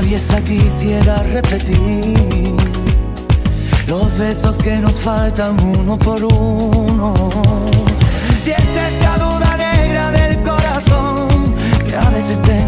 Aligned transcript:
traviesa 0.00 0.40
quisiera 0.40 1.22
repetir 1.22 2.56
los 3.86 4.18
besos 4.18 4.56
que 4.56 4.80
nos 4.80 4.94
faltan 4.94 5.56
uno 5.62 5.96
por 5.96 6.20
uno. 6.24 7.14
Y 8.44 8.50
esa 8.50 8.88
escadura 8.88 9.56
negra 9.56 10.10
del 10.10 10.42
corazón 10.42 11.28
que 11.88 11.94
a 11.94 12.10
veces 12.10 12.42
te 12.42 12.63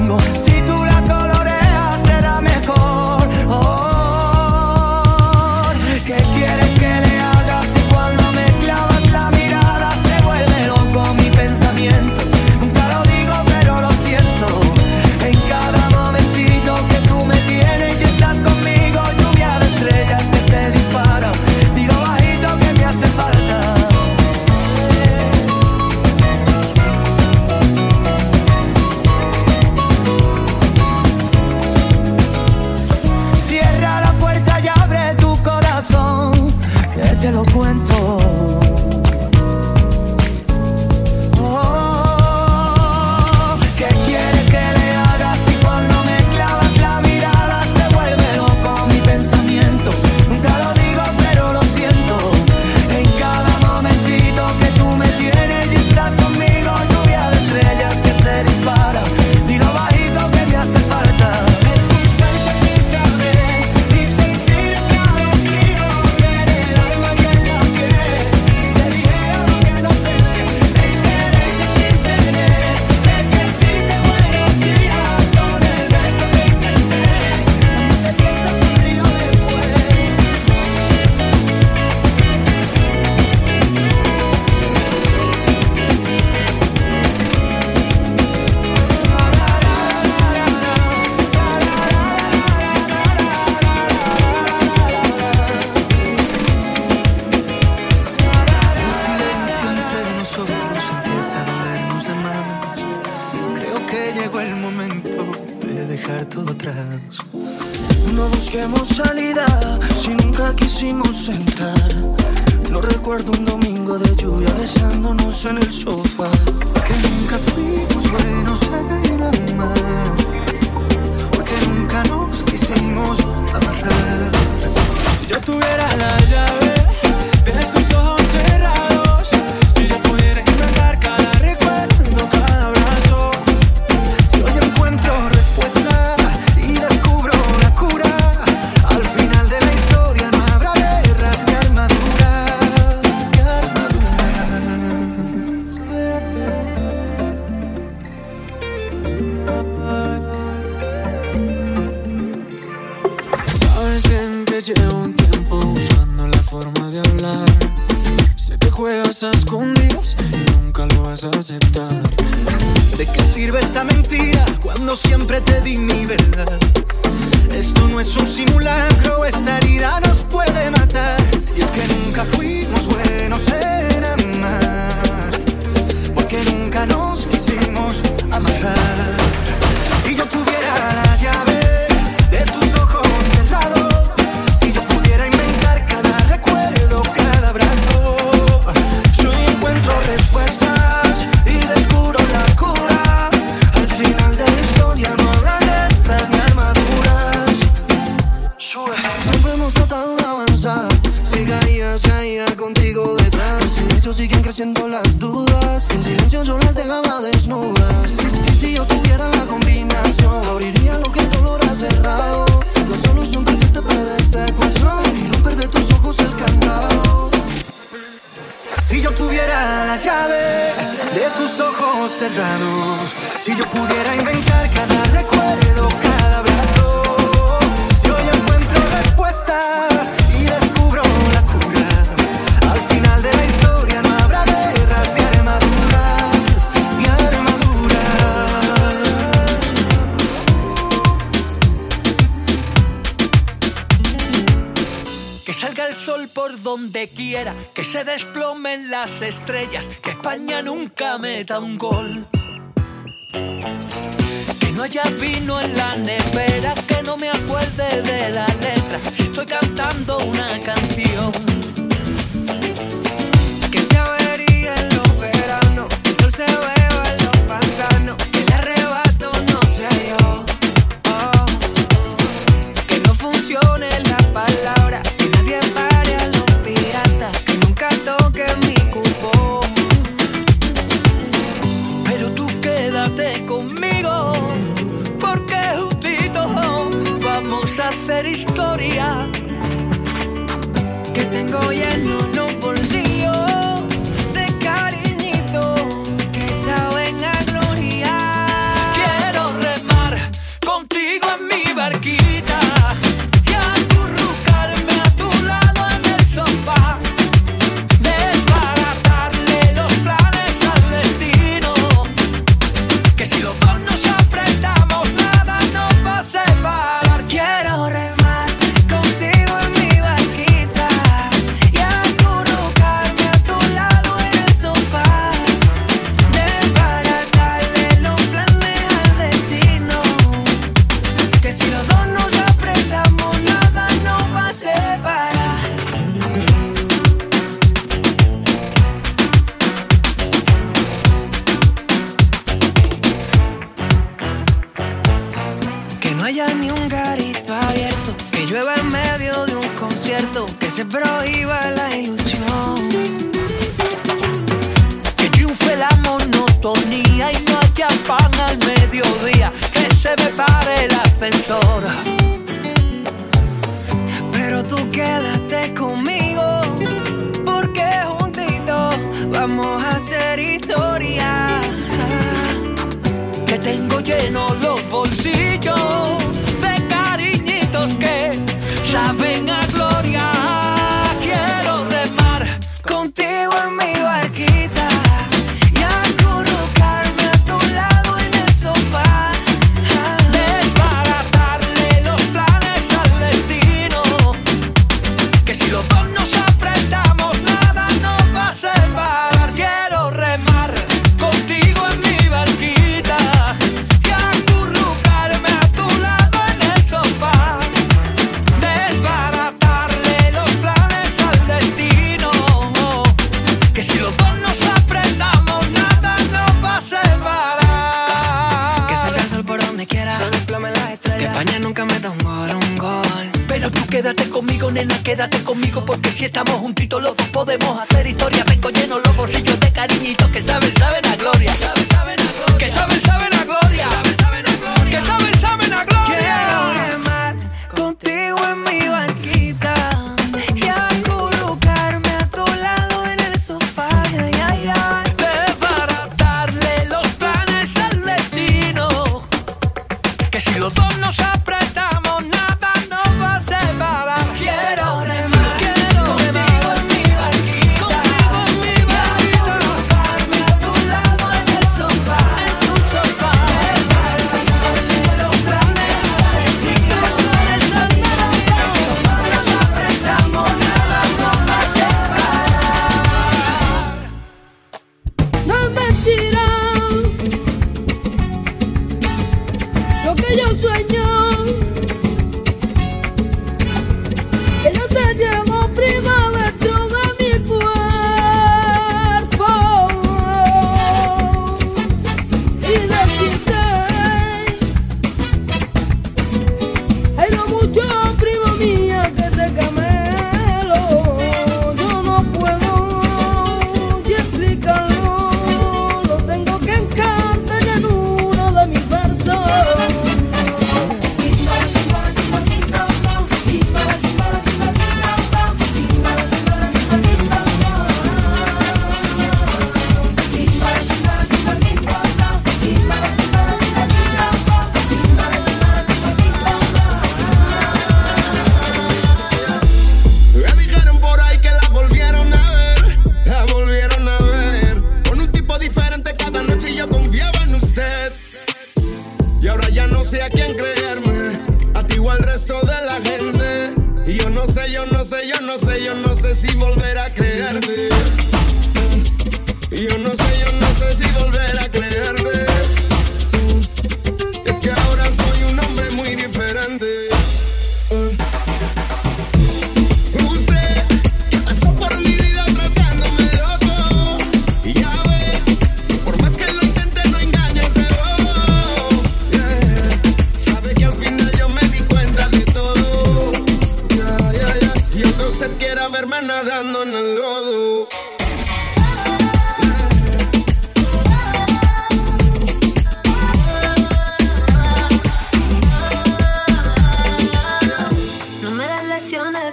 pare 361.19 362.06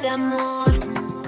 amor. 0.10 0.80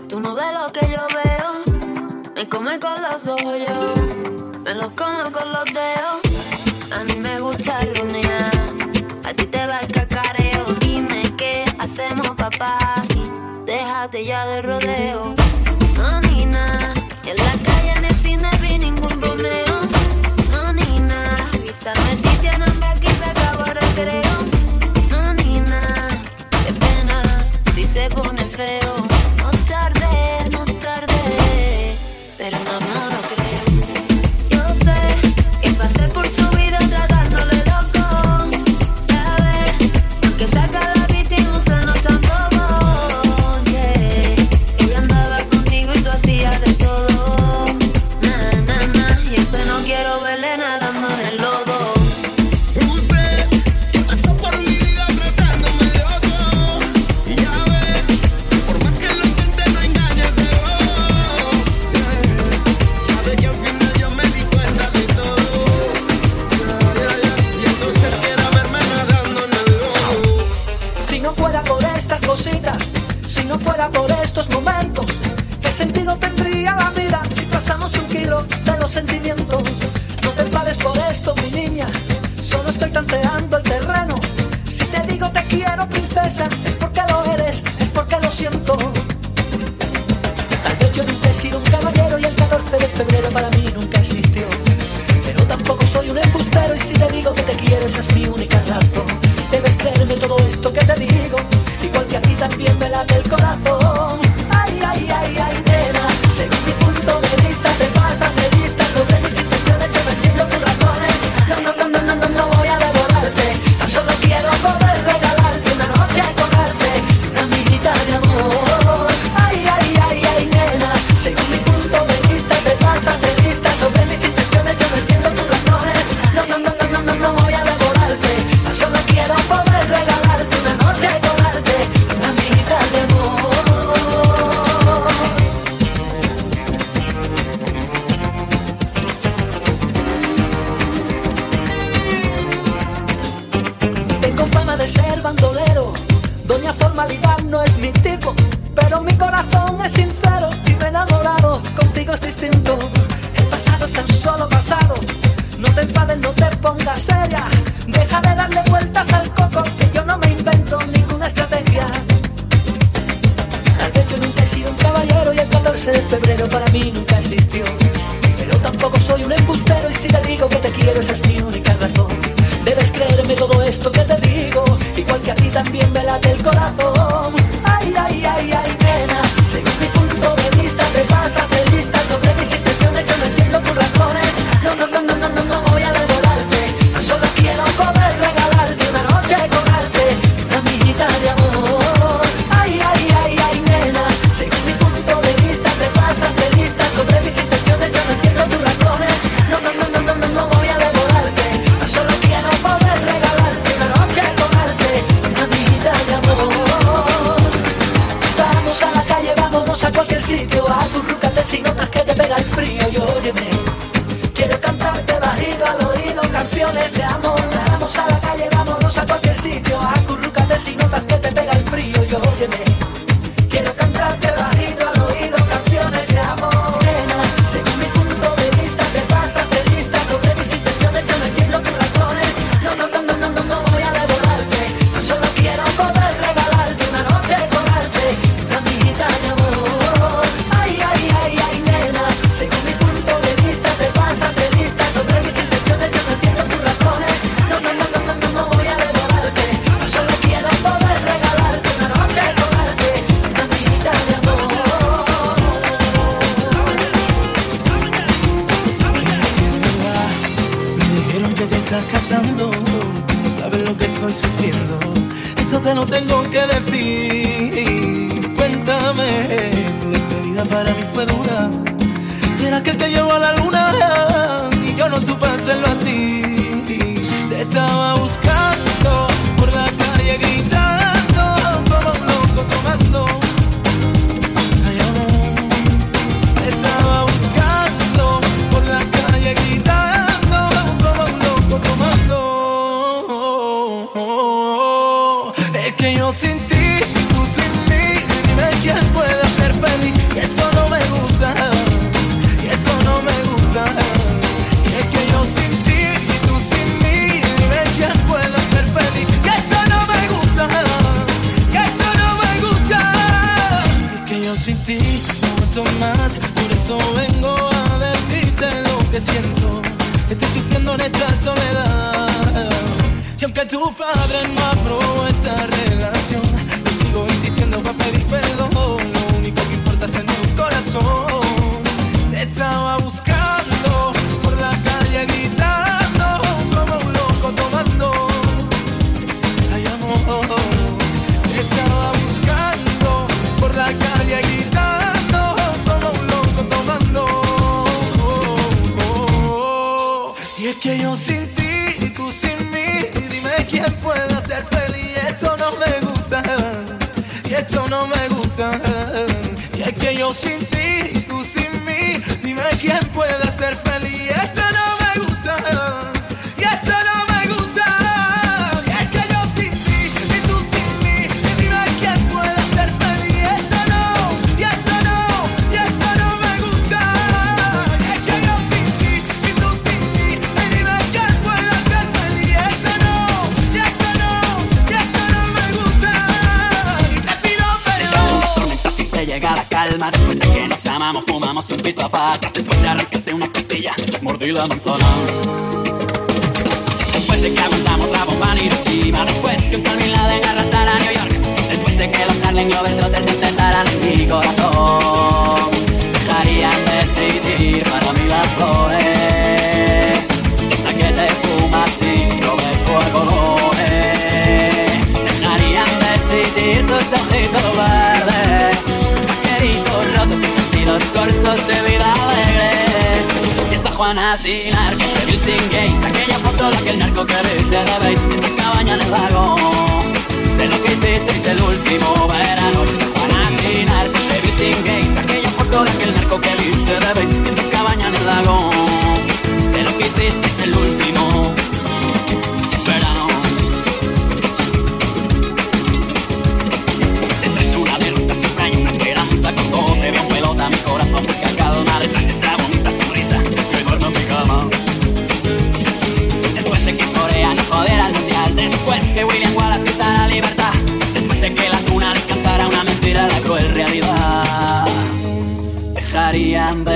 Tú 0.07 0.19
no 0.19 0.35
ves 0.35 0.53
lo 0.53 0.71
que 0.71 0.81
yo 0.81 1.05
veo. 1.13 2.33
Me 2.35 2.47
come 2.49 2.79
con 2.79 2.93
los 3.01 3.27
ojos 3.27 3.55
yo. 3.67 4.61
Me 4.63 4.73
los 4.75 4.91
como 4.91 5.31
con 5.31 5.51
los 5.51 5.65
dedos. 5.65 6.21
A 6.91 7.03
mí 7.03 7.15
me 7.19 7.39
gusta 7.39 7.79
el 7.79 7.93
lunear. 7.97 8.51
A 9.23 9.33
ti 9.33 9.45
te 9.45 9.65
va 9.65 9.79
el 9.79 9.91
cacareo. 9.91 10.65
Dime 10.79 11.33
qué 11.37 11.63
hacemos, 11.79 12.29
papá. 12.35 12.77
Déjate 13.65 14.25
ya 14.25 14.45
de 14.45 14.61
rodeo. 14.61 15.44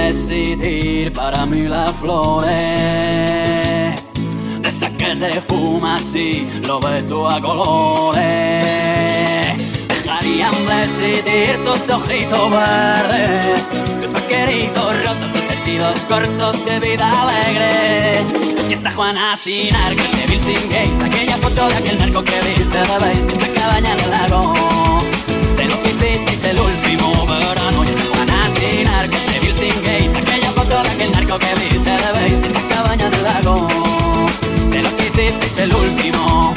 decidir 0.10 1.14
para 1.14 1.46
mí 1.46 1.68
las 1.68 1.94
flores. 1.94 2.50
Desde 4.60 4.92
que 4.98 5.16
te 5.16 5.42
fumas 5.42 6.16
y 6.16 6.48
lo 6.66 6.80
ves 6.80 7.06
tú 7.06 7.28
a 7.28 7.40
colores. 7.40 8.24
Dejarían 9.88 10.56
decidir 10.66 11.62
tus 11.62 11.88
ojitos 11.92 12.50
verdes, 12.50 13.62
tus 14.02 14.12
vaqueritos 14.12 15.04
rotos, 15.04 15.32
tus 15.32 15.48
vestidos 15.48 16.00
cortos 16.06 16.66
de 16.66 16.80
vida 16.80 17.08
alegre. 17.22 18.26
Y 18.68 18.74
esa 18.74 18.90
Juana 18.90 19.38
sin 19.38 19.76
arcas, 19.76 20.10
Bill 20.28 20.40
sin 20.40 20.70
gays, 20.72 21.04
aquella 21.04 21.38
foto 21.38 21.70
de 21.70 21.76
aquel 21.76 22.00
narco 22.00 22.24
que 22.24 22.40
viste 22.48 22.80
de 22.90 22.98
veis, 23.06 23.28
y 23.30 23.34
esta 23.34 23.48
cabaña 23.54 23.94
en 23.94 24.00
el 24.00 24.10
lago. 24.10 24.56
Se 25.56 25.66
lo 25.66 25.80
que 25.84 25.90
hiciste 25.90 26.34
es 26.34 26.44
el 26.46 26.60
último 26.60 27.28
verano 27.28 27.84
y 27.86 27.90
esta 27.90 28.06
Juana 28.12 28.50
sin 28.56 28.88
arcas 28.88 29.19
sin 29.60 30.16
Aquella 30.16 30.52
foto 30.54 30.84
de 30.84 30.90
aquel 30.90 31.12
narco 31.12 31.38
que 31.38 31.54
viste 31.56 31.90
de 31.90 32.12
base 32.14 32.48
Esa 32.48 32.68
cabaña 32.70 33.10
del 33.10 33.24
lago. 33.24 33.68
Sé 34.64 34.82
lo 34.82 34.96
que 34.96 35.08
hiciste 35.08 35.48
es 35.48 35.58
el 35.58 35.76
último. 35.76 36.54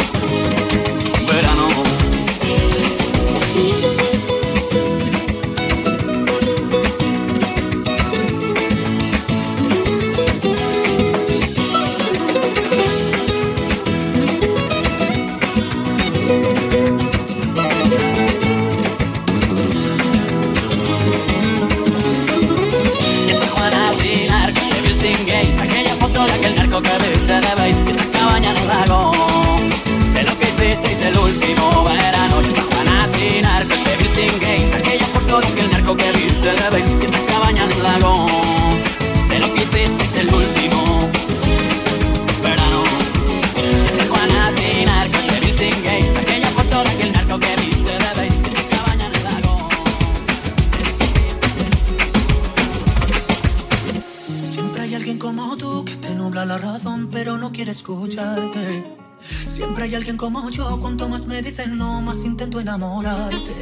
única 36.71 37.27
cabaña 37.27 37.65
en 37.65 37.73
un 37.73 37.83
lago 37.83 38.27
se 39.27 39.39
lo 39.39 39.53
que 39.55 39.63
es 39.63 40.15
el 40.15 40.33
último 40.33 41.11
verano. 42.43 42.85
Desde 43.85 44.07
Juana 44.07 44.51
sin 44.53 44.89
arco, 44.89 45.19
ese 45.19 45.41
bill 45.41 45.53
sin 45.53 45.83
gays, 45.83 46.17
aquella 46.17 46.49
foto 46.51 46.85
de 46.85 46.91
aquel 46.91 47.13
narco 47.13 47.41
que 47.41 47.57
viste 47.57 47.93
de 47.93 48.21
vez 48.21 48.35
que 48.35 48.51
cabaña 48.77 49.07
en 49.07 49.15
el 49.15 49.25
lago. 49.25 49.69
Siempre 54.45 54.83
hay 54.83 54.95
alguien 54.95 55.19
como 55.19 55.57
tú 55.57 55.85
que 55.85 55.97
te 55.97 56.15
nubla 56.15 56.45
la 56.45 56.59
razón, 56.59 57.09
pero 57.11 57.39
no 57.39 57.51
quiere 57.51 57.73
escucharte. 57.73 58.85
Siempre 59.49 59.85
hay 59.85 59.95
alguien 59.97 60.17
como 60.17 60.49
yo, 60.51 60.79
cuanto 60.81 61.09
más 61.09 61.27
me 61.27 61.43
dicen 61.43 61.77
no, 61.77 62.01
más 62.01 62.25
intento 62.25 62.61
enamorarte. 62.61 63.53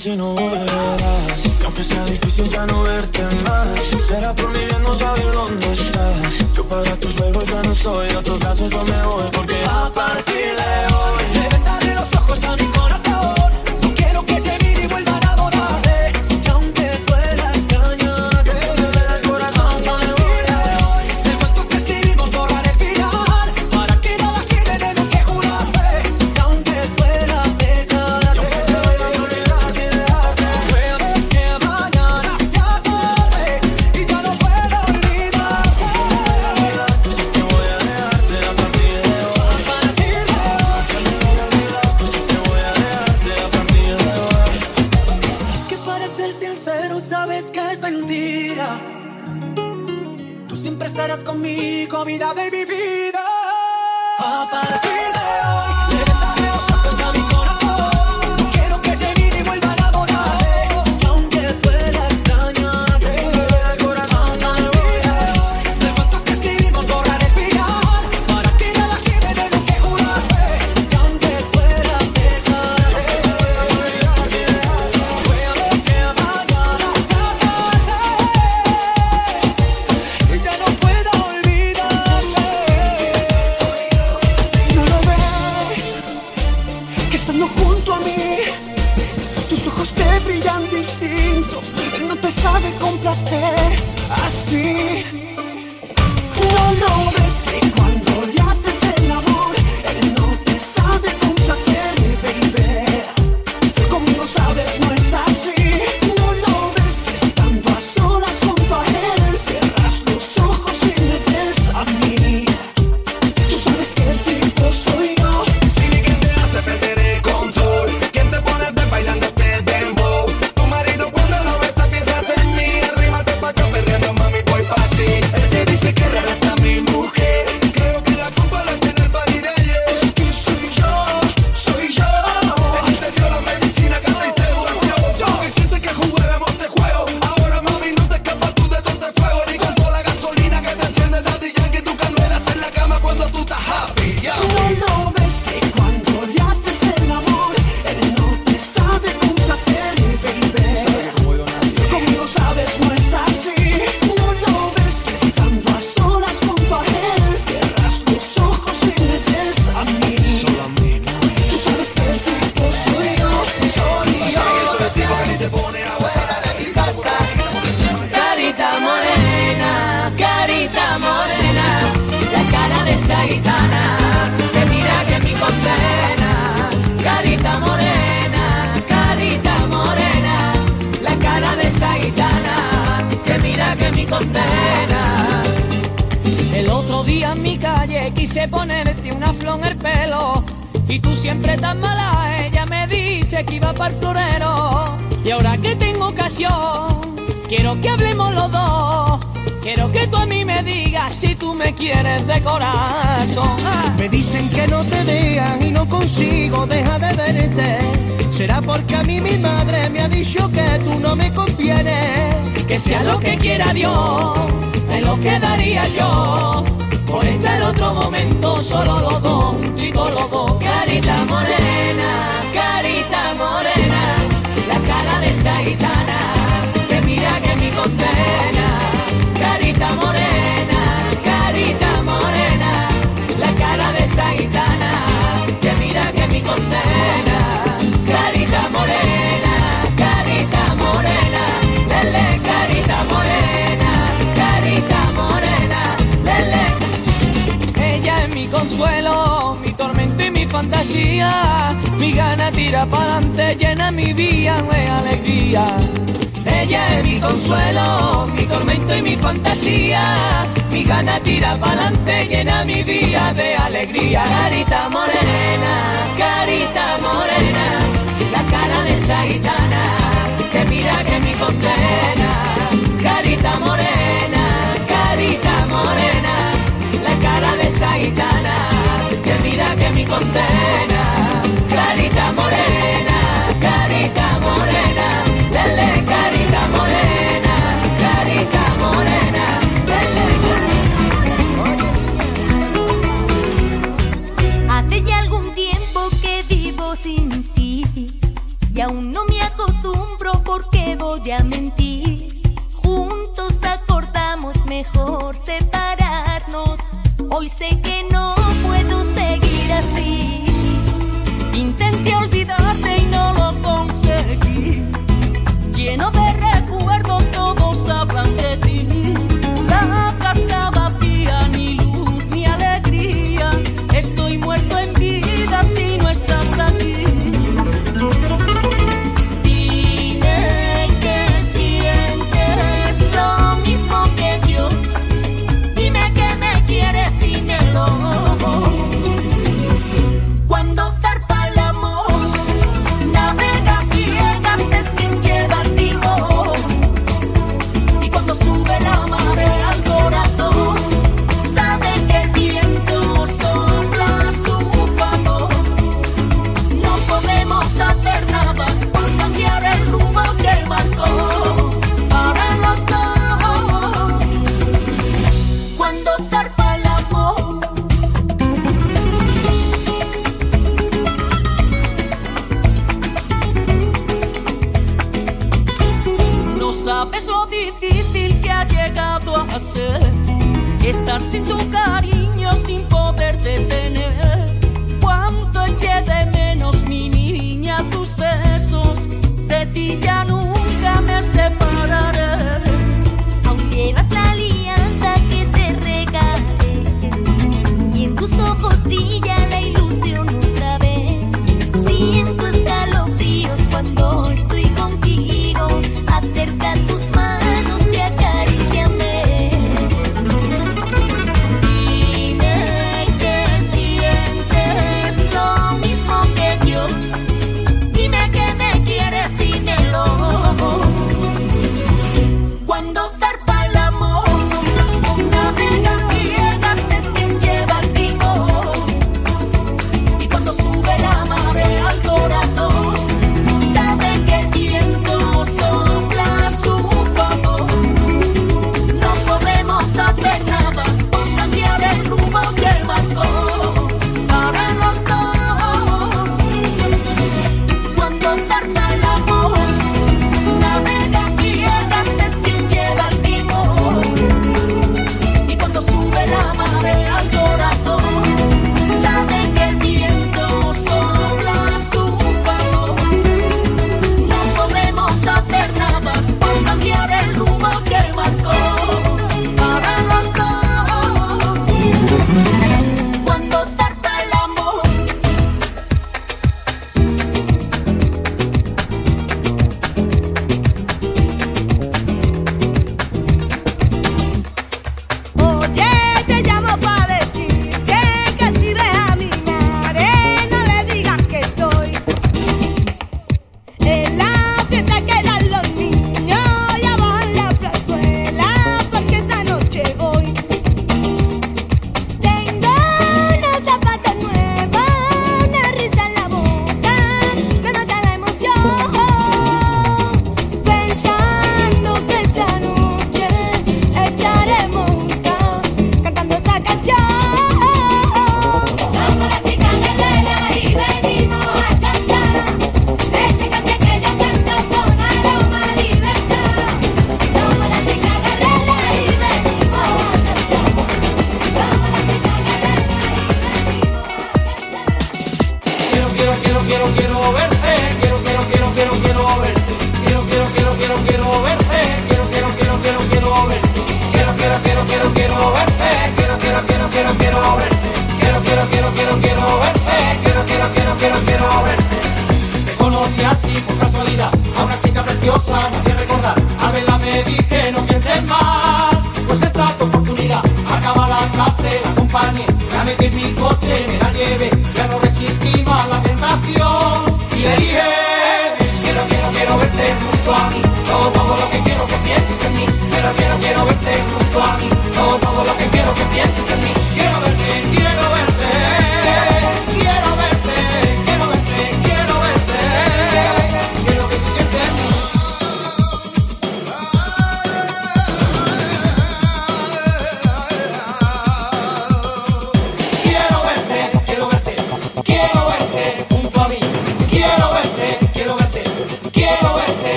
Parte 0.00 0.14
y 0.14 0.39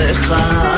y 0.00 0.69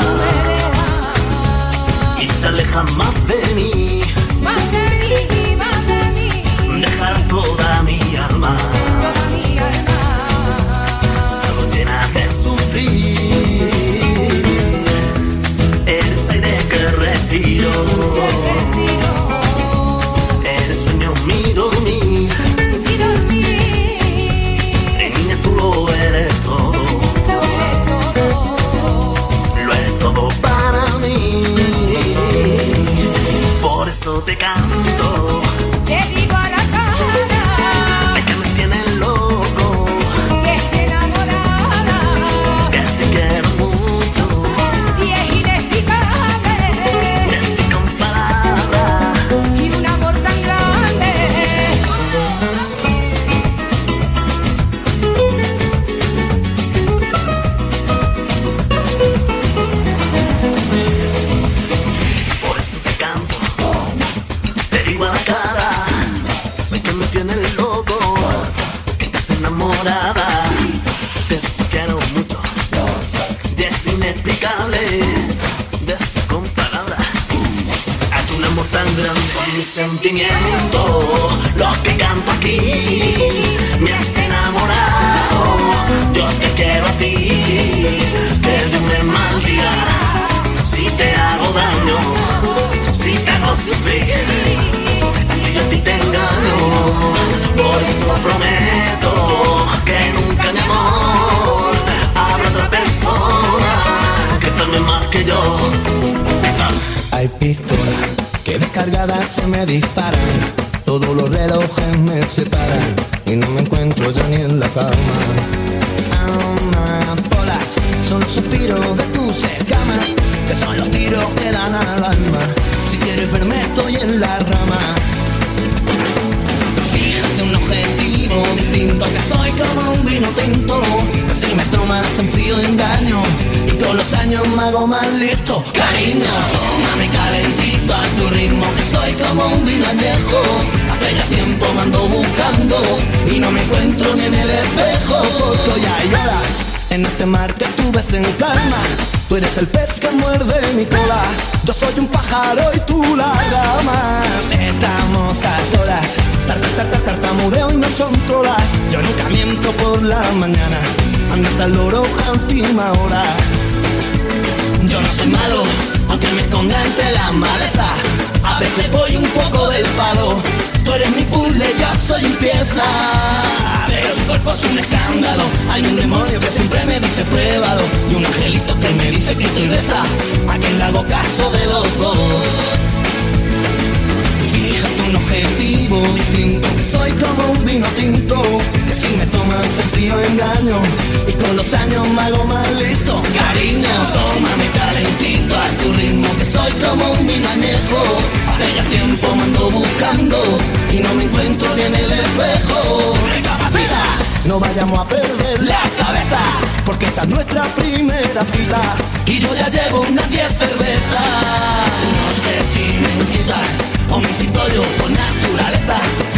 o 214.63 214.69
me 214.69 214.71
quito 214.71 214.75
yo 214.75 214.83
por 214.99 215.11
naturaleza. 215.11 215.97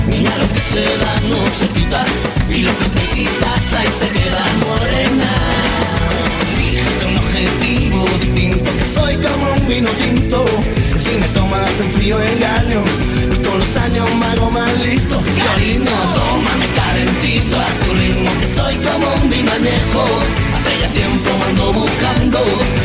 Niña, 0.08 0.36
lo 0.38 0.48
que 0.48 0.62
se 0.62 0.82
da 0.98 1.20
no 1.28 1.46
se 1.58 1.68
quita 1.68 2.04
y 2.50 2.62
lo 2.62 2.78
que 2.78 2.84
te 2.86 3.08
quitas 3.10 3.74
ahí 3.74 3.88
se 3.98 4.08
queda 4.08 4.42
morena. 4.66 5.32
Fíjate 6.56 7.06
un 7.06 7.16
objetivo 7.18 8.04
distinto 8.20 8.70
que 8.78 8.84
soy 8.84 9.16
como 9.16 9.52
un 9.52 9.68
vino 9.68 9.90
tinto. 9.90 10.44
Si 10.98 11.16
me 11.16 11.28
tomas 11.28 11.80
en 11.80 11.90
frío 11.92 12.20
engaño 12.20 12.82
y 13.32 13.36
con 13.42 13.58
los 13.58 13.76
años 13.76 14.14
me 14.14 14.26
hago 14.26 14.50
más 14.50 14.72
listo. 14.86 15.22
Cariño, 15.44 15.96
tómame 16.14 16.66
calentito 16.76 17.56
a 17.56 17.66
tu 17.84 17.94
ritmo 17.94 18.30
que 18.40 18.46
soy 18.46 18.76
como 18.76 19.06
un 19.22 19.30
vino 19.30 19.52
añejo. 19.52 20.04
Hace 20.56 20.80
ya 20.80 20.88
tiempo 20.88 21.30
me 21.38 21.44
ando 21.50 21.72
buscando 21.72 22.38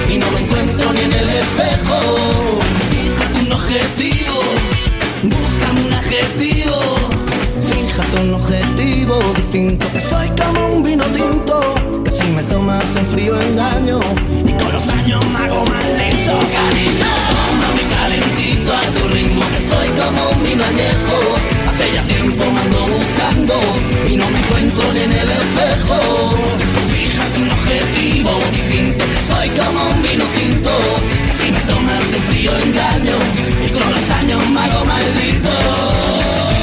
y 0.09 0.17
no 0.17 0.31
me 0.31 0.39
encuentro 0.41 0.93
ni 0.93 1.01
en 1.01 1.13
el 1.13 1.29
espejo. 1.29 2.59
Fíjate 2.91 3.39
un 3.45 3.51
objetivo, 3.53 4.08
objetivo 8.39 9.19
distinto. 9.35 9.85
Que 9.91 10.01
soy 10.01 10.29
como 10.29 10.75
un 10.75 10.83
vino 10.83 11.03
tinto 11.05 11.59
Que 12.03 12.11
si 12.11 12.23
me 12.35 12.43
tomas 12.43 12.95
en 12.95 13.05
frío 13.07 13.39
engaño. 13.41 13.99
Y 14.45 14.51
con 14.53 14.71
los 14.73 14.87
años 14.89 15.19
me 15.33 15.39
hago 15.39 15.65
más 15.65 15.85
lento. 15.99 16.33
Cariño, 16.55 17.11
tómame 17.33 17.83
calentito 17.95 18.71
a 18.73 18.83
tu 18.95 19.07
ritmo. 19.13 19.43
Que 19.53 19.61
soy 19.71 19.87
como 19.99 20.21
un 20.33 20.43
vino 20.43 20.63
añejo. 20.63 21.17
Hace 21.69 21.85
ya 21.95 22.03
tiempo 22.03 22.43
me 22.53 22.59
ando 22.61 22.81
buscando 22.95 23.53
Y 24.09 24.17
no 24.17 24.29
me 24.29 24.39
encuentro 24.39 24.83
ni 24.93 24.99
en 25.07 25.13
el 25.13 25.29
espejo. 25.29 25.97
Fíjate 26.93 27.37
un 27.43 27.51
objetivo 27.51 28.31
distinto. 28.51 29.03
Que 29.11 29.19
soy 29.31 29.47
como 29.59 29.79
un 29.93 30.01
vino 30.01 30.25
tinto. 30.37 30.71
Que 31.25 31.33
si 31.39 31.51
me 31.51 31.59
tomas 31.71 32.13
en 32.13 32.23
frío 32.29 32.51
engaño. 32.65 33.17
Y 33.65 33.69
con 33.69 33.91
los 33.91 34.09
años 34.09 34.49
me 34.49 34.59
hago 34.59 34.85
maldito 34.85 36.58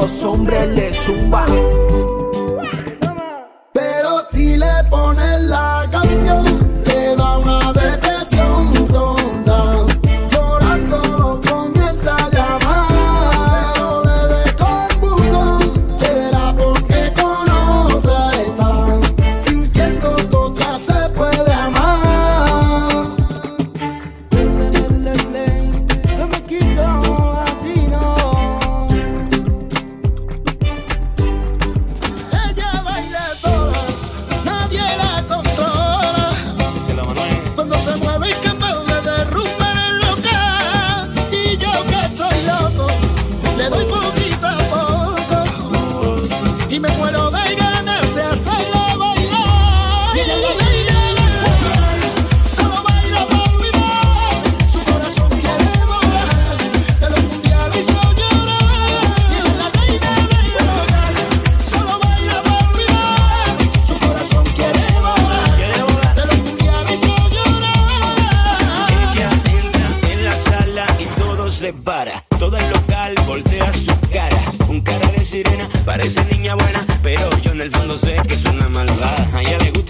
los 0.00 0.24
hombres 0.24 0.68
le 0.76 0.92
zumban. 0.92 2.05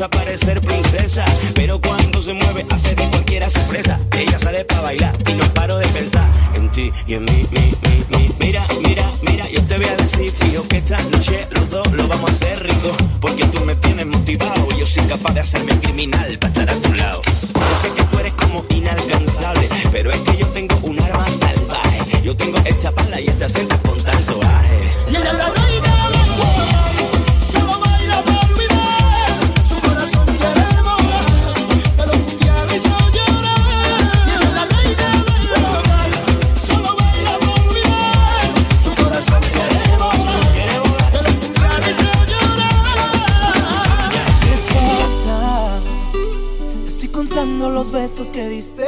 A 0.06 0.08
parecer 0.08 0.60
princesa. 0.60 1.24
Pero 1.56 1.80
cuando 1.80 2.22
se 2.22 2.32
mueve, 2.32 2.64
hace 2.70 2.94
de 2.94 3.10
cualquiera 3.10 3.50
sorpresa. 3.50 3.98
Ella 4.16 4.38
sale 4.38 4.64
para 4.64 4.82
bailar 4.82 5.12
y 5.28 5.32
no 5.32 5.52
paro 5.52 5.78
de 5.78 5.86
pensar 5.88 6.24
en 6.54 6.70
ti 6.70 6.92
y 7.08 7.14
en 7.14 7.24
mí, 7.24 7.44
mi, 7.50 7.74
mi, 7.82 8.04
mi. 8.16 8.34
Mira, 8.38 8.64
mira, 8.86 9.12
mira, 9.22 9.50
yo 9.50 9.60
te 9.62 9.76
voy 9.76 9.86
a 9.86 9.96
decir, 9.96 10.30
fijo 10.30 10.62
que 10.68 10.76
esta 10.76 11.02
noche 11.10 11.48
los 11.50 11.70
dos 11.70 11.90
lo 11.92 12.06
vamos 12.06 12.30
a 12.30 12.32
hacer 12.32 12.62
rico. 12.62 12.96
Porque 13.20 13.46
tú 13.46 13.64
me 13.64 13.74
tienes 13.74 14.06
motivado 14.06 14.68
yo 14.78 14.86
soy 14.86 15.02
capaz 15.08 15.32
de 15.34 15.40
hacerme 15.40 15.76
criminal 15.80 16.38
para 16.38 16.52
estar 16.52 16.70
a 16.70 16.80
tu 16.80 16.92
lado. 16.94 17.20
Yo 17.24 17.80
sé 17.82 17.92
que 17.92 18.04
tú 18.04 18.20
eres 18.20 18.32
como 18.34 18.64
inalcanzable, 18.70 19.68
pero 19.90 20.12
es 20.12 20.20
que 20.20 20.36
yo 20.36 20.46
tengo 20.48 20.76
un 20.82 21.00
arma 21.00 21.26
salvaje. 21.26 22.22
Yo 22.22 22.36
tengo 22.36 22.58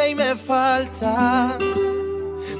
y 0.08 0.14
me 0.14 0.36
faltan. 0.36 1.58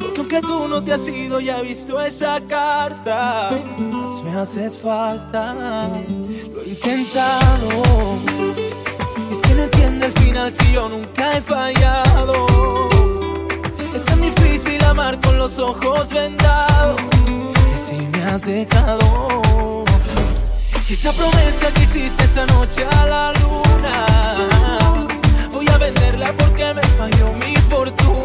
Porque 0.00 0.18
aunque 0.18 0.40
tú 0.40 0.68
no 0.68 0.82
te 0.82 0.92
has 0.92 1.08
ido, 1.08 1.40
ya 1.40 1.58
he 1.58 1.62
visto 1.62 2.00
esa 2.00 2.40
carta. 2.42 3.50
Más 3.78 4.22
me 4.22 4.38
haces 4.38 4.78
falta. 4.78 5.88
Lo 6.52 6.62
he 6.62 6.68
intentado. 6.68 8.18
Y 9.30 9.34
es 9.34 9.40
que 9.42 9.54
no 9.54 9.62
entiendo 9.64 10.06
el 10.06 10.12
final 10.12 10.52
si 10.52 10.72
yo 10.72 10.88
nunca 10.88 11.36
he 11.36 11.40
fallado. 11.40 12.46
Es 13.94 14.04
tan 14.04 14.20
difícil 14.20 14.82
amar 14.84 15.18
con 15.20 15.38
los 15.38 15.58
ojos 15.58 16.10
vendados. 16.10 17.00
Que 17.24 17.78
si 17.78 17.96
me 17.96 18.24
has 18.24 18.44
dejado. 18.44 19.84
Esa 20.90 21.12
promesa 21.12 21.72
que 21.74 21.82
hiciste 21.82 22.24
esa 22.24 22.46
noche 22.46 22.84
a 22.98 23.06
la 23.06 23.32
luna 23.34 24.57
venderla 25.88 26.32
porque 26.34 26.74
me 26.74 26.82
falló 26.82 27.32
mi 27.32 27.56
fortuna 27.56 28.17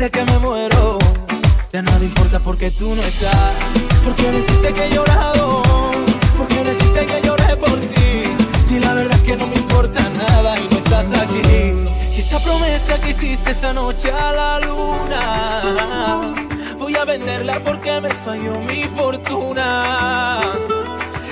decirte 0.00 0.10
que 0.10 0.32
me 0.32 0.38
muero 0.38 0.98
Ya 1.72 1.82
nada 1.82 2.02
importa 2.02 2.40
porque 2.40 2.70
tú 2.70 2.94
no 2.94 3.02
estás. 3.02 3.52
Porque 4.04 4.30
decirte 4.30 4.72
que 4.72 4.86
he 4.86 4.90
llorado 4.94 5.62
Porque 6.36 6.64
decirte 6.64 7.06
que 7.06 7.20
lloré 7.22 7.56
por 7.56 7.78
ti 7.78 8.22
Si 8.66 8.80
la 8.80 8.94
verdad 8.94 9.16
es 9.16 9.22
que 9.22 9.36
no 9.36 9.46
me 9.46 9.56
importa 9.56 10.00
nada 10.16 10.58
y 10.58 10.62
no 10.68 10.76
estás 10.78 11.12
aquí. 11.12 11.42
Y 12.16 12.20
esa 12.20 12.38
promesa 12.40 13.00
que 13.00 13.10
hiciste 13.10 13.50
esa 13.50 13.72
noche 13.74 14.10
a 14.10 14.32
la 14.32 14.60
luna 14.60 16.34
Voy 16.78 16.96
a 16.96 17.04
venderla 17.04 17.60
porque 17.60 18.00
me 18.00 18.08
falló 18.08 18.58
mi 18.60 18.84
fortuna. 18.84 20.38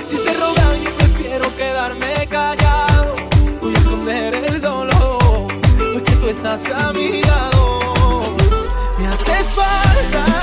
Si 0.07 0.15
se 0.15 0.33
rogan 0.33 0.83
yo 0.83 0.91
prefiero 0.91 1.55
quedarme 1.55 2.27
callado. 2.29 3.15
Voy 3.61 3.73
a 3.73 3.77
esconder 3.77 4.35
el 4.35 4.61
dolor 4.61 5.47
Porque 5.93 6.11
tú 6.17 6.27
estás 6.27 6.61
a 6.71 6.93
mi 6.93 7.21
lado 7.23 7.48
Me 9.29 9.35
haces 9.35 9.53
falta 9.53 10.38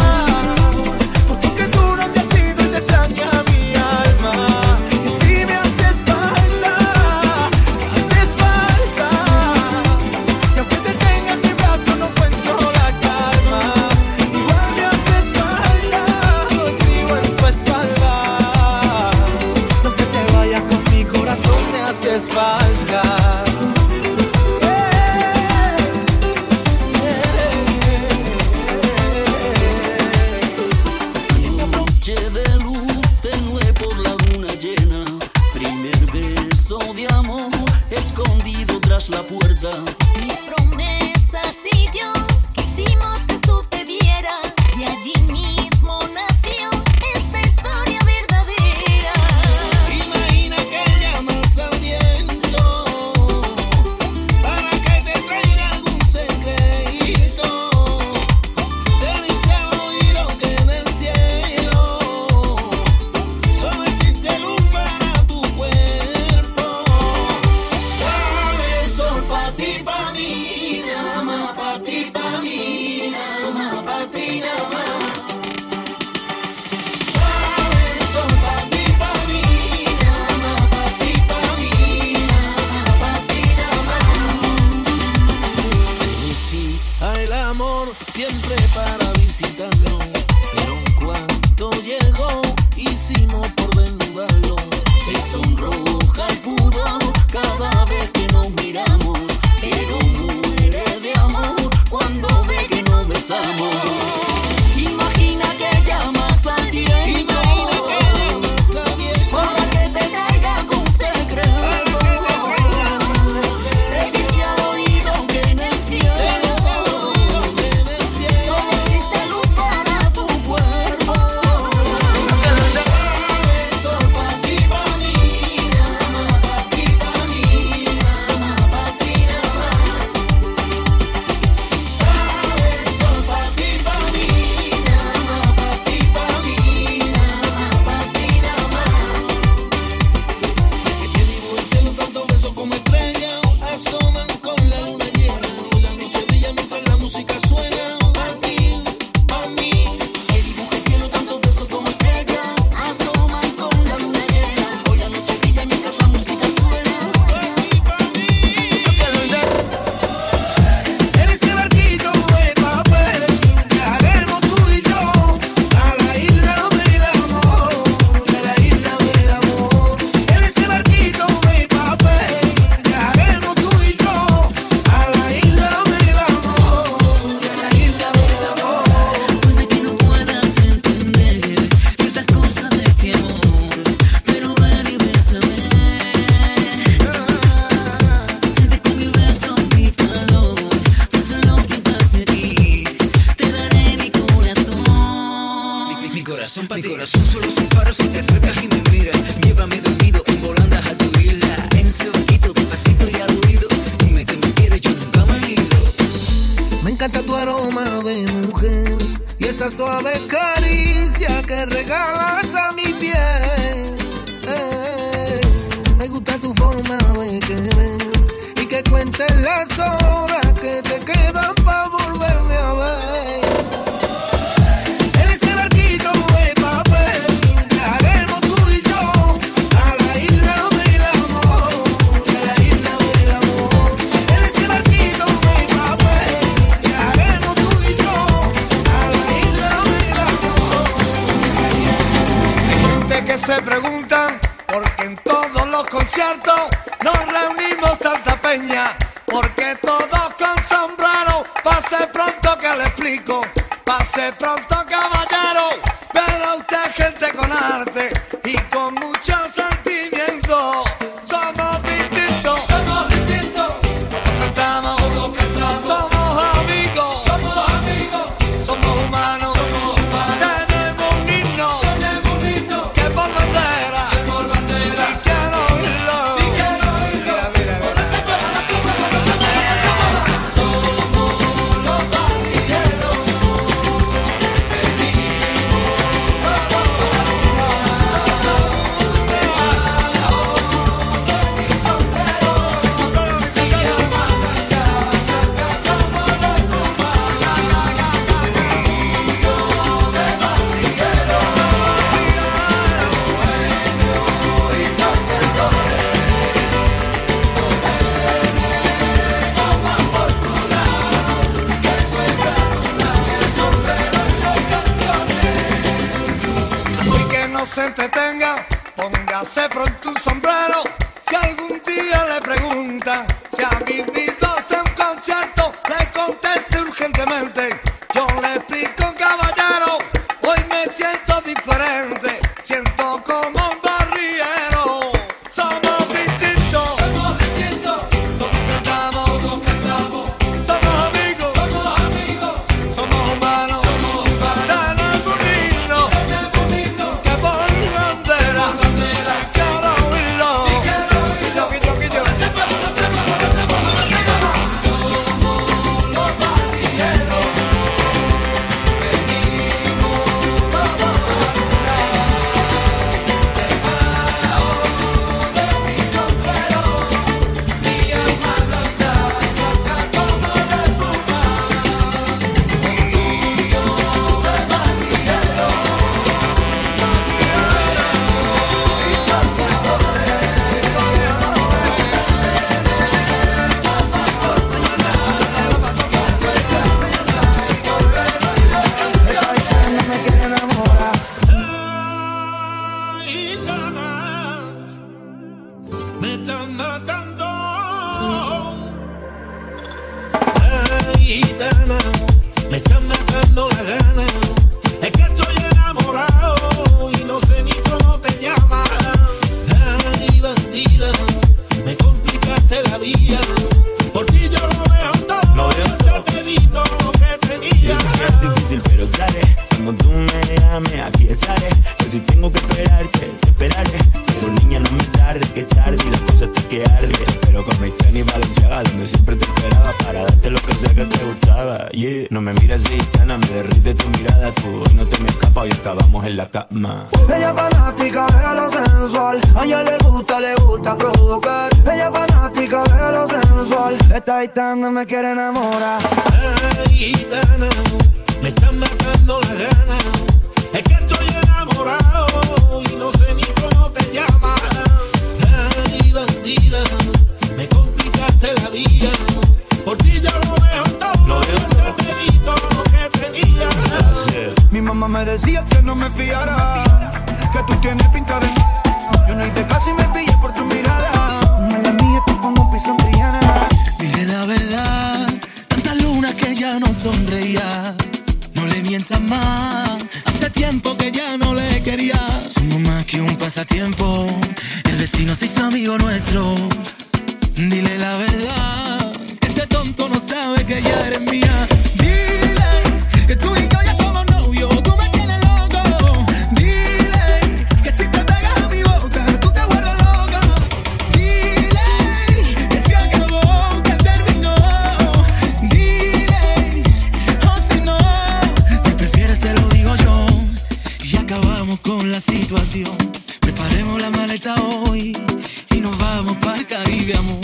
Caribe, 516.76 517.14
amor. 517.16 517.35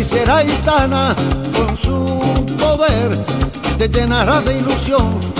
Esa 0.00 0.16
hechicera 0.16 0.40
gitana 0.40 1.14
con 1.56 1.76
su 1.76 2.20
poder 2.58 3.16
te 3.78 3.88
llenará 3.88 4.40
de 4.40 4.58
ilusión 4.58 5.36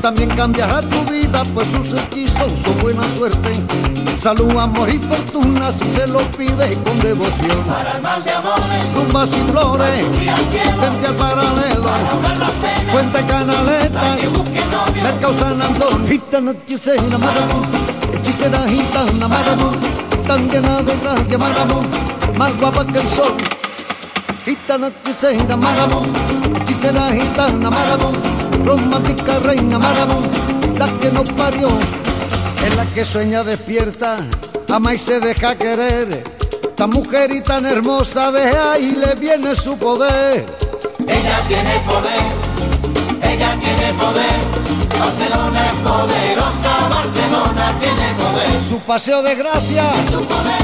también 0.00 0.30
cambiará 0.30 0.80
tu 0.80 1.04
vida, 1.10 1.42
pues 1.52 1.68
sus 1.68 1.86
hechizos 1.88 2.50
son 2.64 2.78
buena 2.80 3.02
suerte. 3.14 3.50
Salud, 4.18 4.56
amor 4.58 4.88
y 4.88 4.98
fortuna 4.98 5.70
si 5.70 5.84
se 5.84 6.06
lo 6.06 6.20
pide 6.38 6.74
con 6.84 6.98
devoción. 7.00 7.62
Para 7.68 7.96
el 7.96 8.02
mal 8.02 8.24
de 8.24 8.30
amores, 8.30 8.94
Tumbas 8.94 9.30
y 9.36 9.50
flores, 9.50 10.04
vente 10.80 11.06
al 11.06 11.16
paralelo. 11.16 11.90
Fuente 12.90 13.26
Canaletas, 13.26 14.32
Mercado 15.02 15.34
San 15.38 15.60
Antonio. 15.60 16.08
Gitana 16.08 16.52
hechicera, 16.52 17.18
maramón, 17.18 17.68
hechicera 18.14 18.66
gitana, 18.68 19.28
maramón. 19.28 19.76
Tan 20.26 20.48
llena 20.48 20.80
de 20.80 20.96
gracia, 20.96 21.36
maramón, 21.36 21.86
más 22.38 22.58
guapa 22.58 22.86
que 22.86 23.00
el 23.00 23.08
sol. 23.08 23.34
Gitana 24.50 24.88
hechicera, 24.88 25.56
maramón, 25.56 26.12
hechicera 26.56 27.12
gitana. 27.12 27.70
Romántica 28.64 29.38
reina, 29.38 29.78
maramón, 29.78 30.28
la 30.76 30.88
que 30.98 31.08
nos 31.12 31.28
parió. 31.34 31.68
Es 32.66 32.74
la 32.74 32.84
que 32.86 33.04
sueña 33.04 33.44
despierta, 33.44 34.16
ama 34.68 34.92
y 34.92 34.98
se 34.98 35.20
deja 35.20 35.54
querer. 35.54 36.24
Tan 36.74 36.90
mujer 36.90 37.30
y 37.30 37.42
tan 37.42 37.64
hermosa, 37.64 38.32
de 38.32 38.42
ahí 38.58 38.96
le 38.96 39.14
viene 39.14 39.54
su 39.54 39.78
poder. 39.78 40.44
ella 41.06 41.38
tiene 41.46 41.78
poder, 41.86 43.32
ella 43.32 43.56
tiene 43.62 43.94
poder. 44.02 44.40
Barcelona 44.98 45.66
es 45.68 45.74
poderosa, 45.74 46.88
Barcelona 46.88 47.78
tiene 47.78 48.14
poder. 48.18 48.60
Su 48.60 48.80
paseo 48.80 49.22
de 49.22 49.36
gracia, 49.36 49.84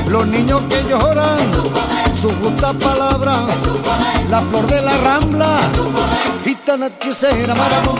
los 0.09 0.26
niños 0.26 0.61
que 0.68 0.82
lloran, 0.91 1.39
su 1.55 1.95
justa 2.24 2.72
palabra, 2.72 3.46
la 4.30 4.40
flor 4.40 4.66
de 4.66 4.80
la 4.80 4.96
rambla, 4.98 5.58
gitana 6.44 6.86
hechicera, 6.86 7.54
maramón, 7.54 7.96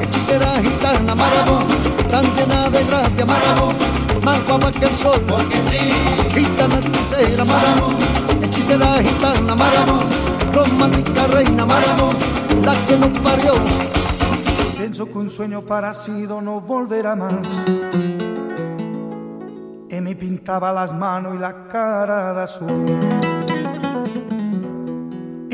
hechicera 0.00 0.58
gitana, 0.60 1.14
maramón, 1.14 1.64
tan 2.10 2.24
llena 2.34 2.68
de 2.68 2.84
gracia, 2.84 3.24
maramón, 3.24 3.76
más 4.24 4.44
guapa 4.46 4.72
que 4.72 4.86
el 4.86 4.96
sol, 4.96 5.20
porque 5.28 5.62
sí, 5.70 5.92
gitana 6.34 6.78
hechicera, 6.78 7.44
maramón, 7.44 7.96
hechicera 8.42 9.02
gitana, 9.02 9.54
maramón, 9.54 10.06
romántica 10.52 11.26
reina, 11.28 11.64
maramón, 11.64 12.16
la 12.64 12.74
que 12.86 12.96
nos 12.96 13.18
parió. 13.20 13.54
Pienso 14.76 15.06
que 15.06 15.18
un 15.18 15.30
sueño 15.30 15.62
parecido 15.62 16.42
no 16.42 16.60
volverá 16.60 17.14
más. 17.14 17.34
Y 19.88 20.00
me 20.00 20.16
pintaba 20.16 20.72
las 20.72 20.92
manos 20.92 21.34
y 21.36 21.38
la 21.38 21.68
cara 21.68 22.32
de 22.32 22.42
azul. 22.42 23.29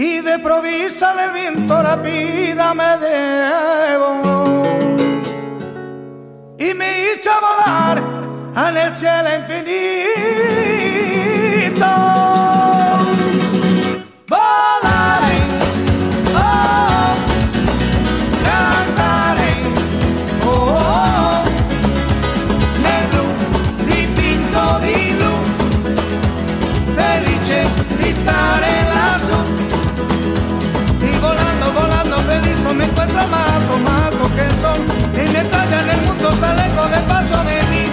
Y 0.08 0.20
de 0.20 0.38
provisa 0.38 1.14
el 1.24 1.32
viento 1.32 1.82
rápida 1.82 2.72
me 2.74 2.96
debo. 3.04 4.08
Y 6.58 6.74
me 6.74 6.88
hizo 7.02 7.32
volar 7.46 8.00
en 8.68 8.76
el 8.76 8.96
cielo 8.96 9.28
infinito. 9.40 10.06
Se 36.32 36.54
lejos 36.54 36.90
del 36.90 37.04
paso 37.04 37.44
de 37.44 37.62
mí, 37.70 37.84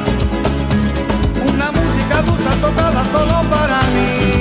una 1.54 1.72
música 1.72 2.22
dulce 2.24 2.50
tocada 2.62 3.04
solo 3.12 3.50
para 3.50 3.82
mí. 3.94 4.33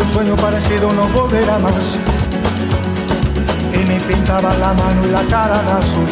Un 0.00 0.08
sueño 0.08 0.36
parecido 0.36 0.92
no 0.92 1.08
volverá 1.08 1.58
más. 1.58 1.96
Y 3.74 3.84
me 3.86 4.00
pintaba 4.00 4.54
la 4.54 4.72
mano 4.72 5.06
y 5.06 5.10
la 5.10 5.22
cara 5.24 5.62
de 5.62 5.72
azul. 5.72 6.08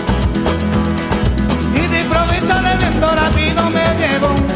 Y 1.75 1.87
de 1.87 2.01
en 2.01 2.67
el 2.67 2.79
viento 2.79 3.11
rápido 3.15 3.71
me 3.71 3.85
llevo. 3.97 4.48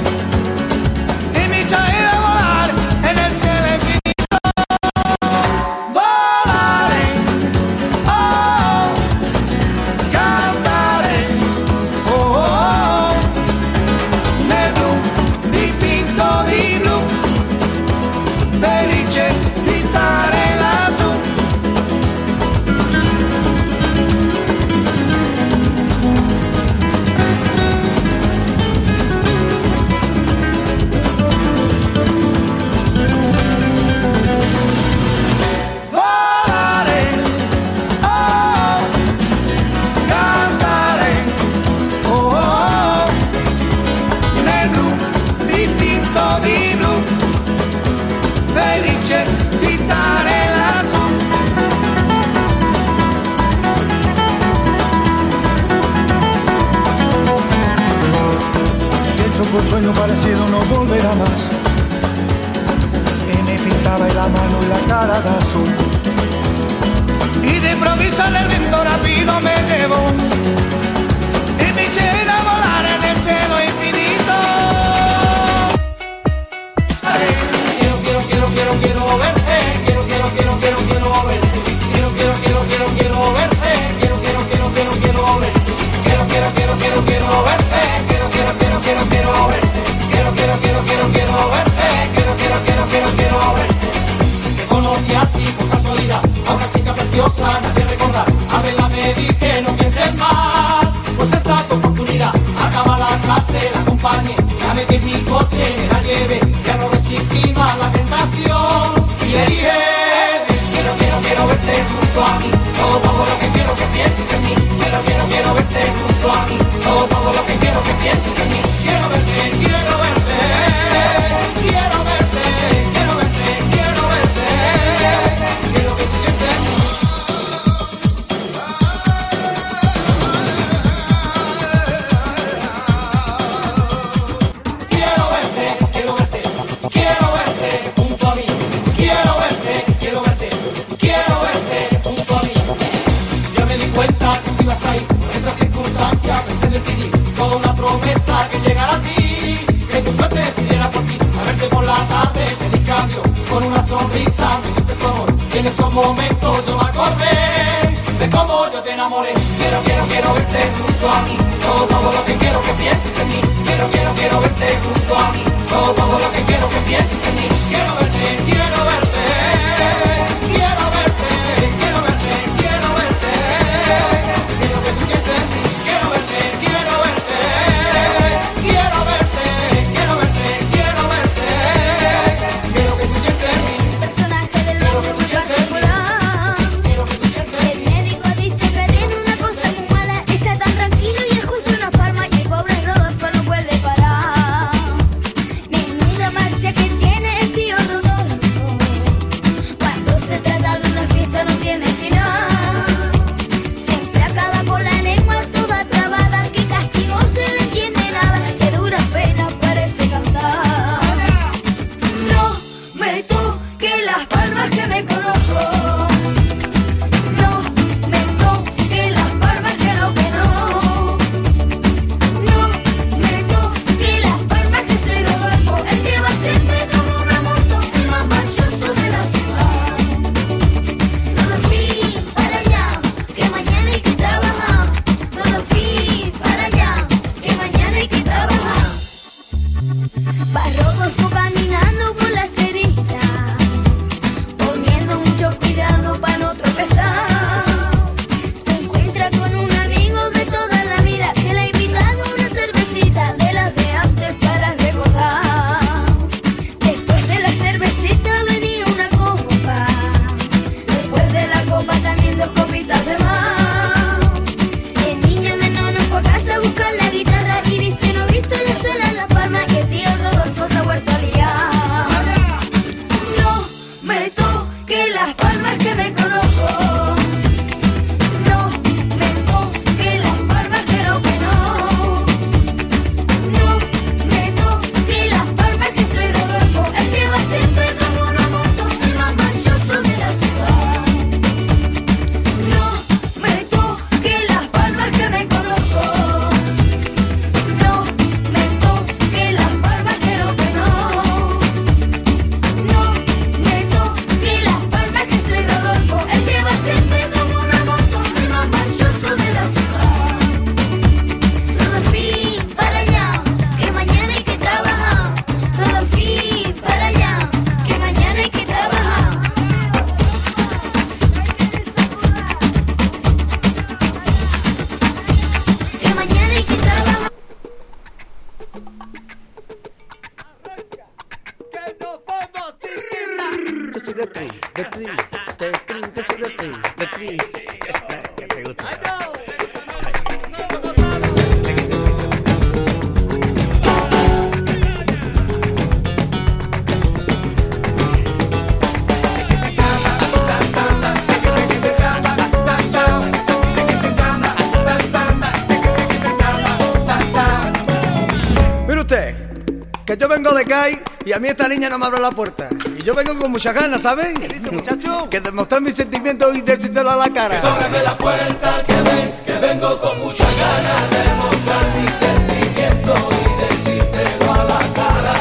yo 360.23 360.29
vengo 360.29 360.55
de 360.55 360.65
CAI 360.65 361.01
y 361.25 361.33
a 361.33 361.41
mí 361.41 361.49
esta 361.49 361.67
niña 361.67 361.89
no 361.89 361.99
me 361.99 362.07
abre 362.07 362.21
la 362.21 362.31
puerta. 362.31 362.69
Y 362.97 363.03
yo 363.03 363.13
vengo 363.13 363.37
con 363.37 363.51
muchas 363.51 363.75
ganas, 363.75 364.03
¿sabes? 364.03 364.33
¿Qué 364.39 364.47
dice, 364.47 364.71
muchacho? 364.71 365.29
Que 365.29 365.41
demostrar 365.41 365.81
mis 365.81 365.97
sentimientos 365.97 366.57
y 366.57 366.61
decírselo 366.61 367.11
a 367.11 367.17
la 367.17 367.29
cara. 367.29 367.61
Que 367.61 367.67
tócame 367.67 368.03
la 368.05 368.17
puerta, 368.17 368.85
que 368.87 368.95
ven, 368.95 369.35
que 369.45 369.53
vengo 369.55 370.01
con 370.01 370.21
muchas 370.21 370.47
ganas 370.57 371.11
de 371.11 371.19
demostrar 371.29 371.85
mis 371.97 372.11
sentimientos 372.15 373.19
y 373.33 373.75
decírtelo 373.75 374.53
a 374.53 374.65
la 374.65 374.95
cara. 374.95 375.35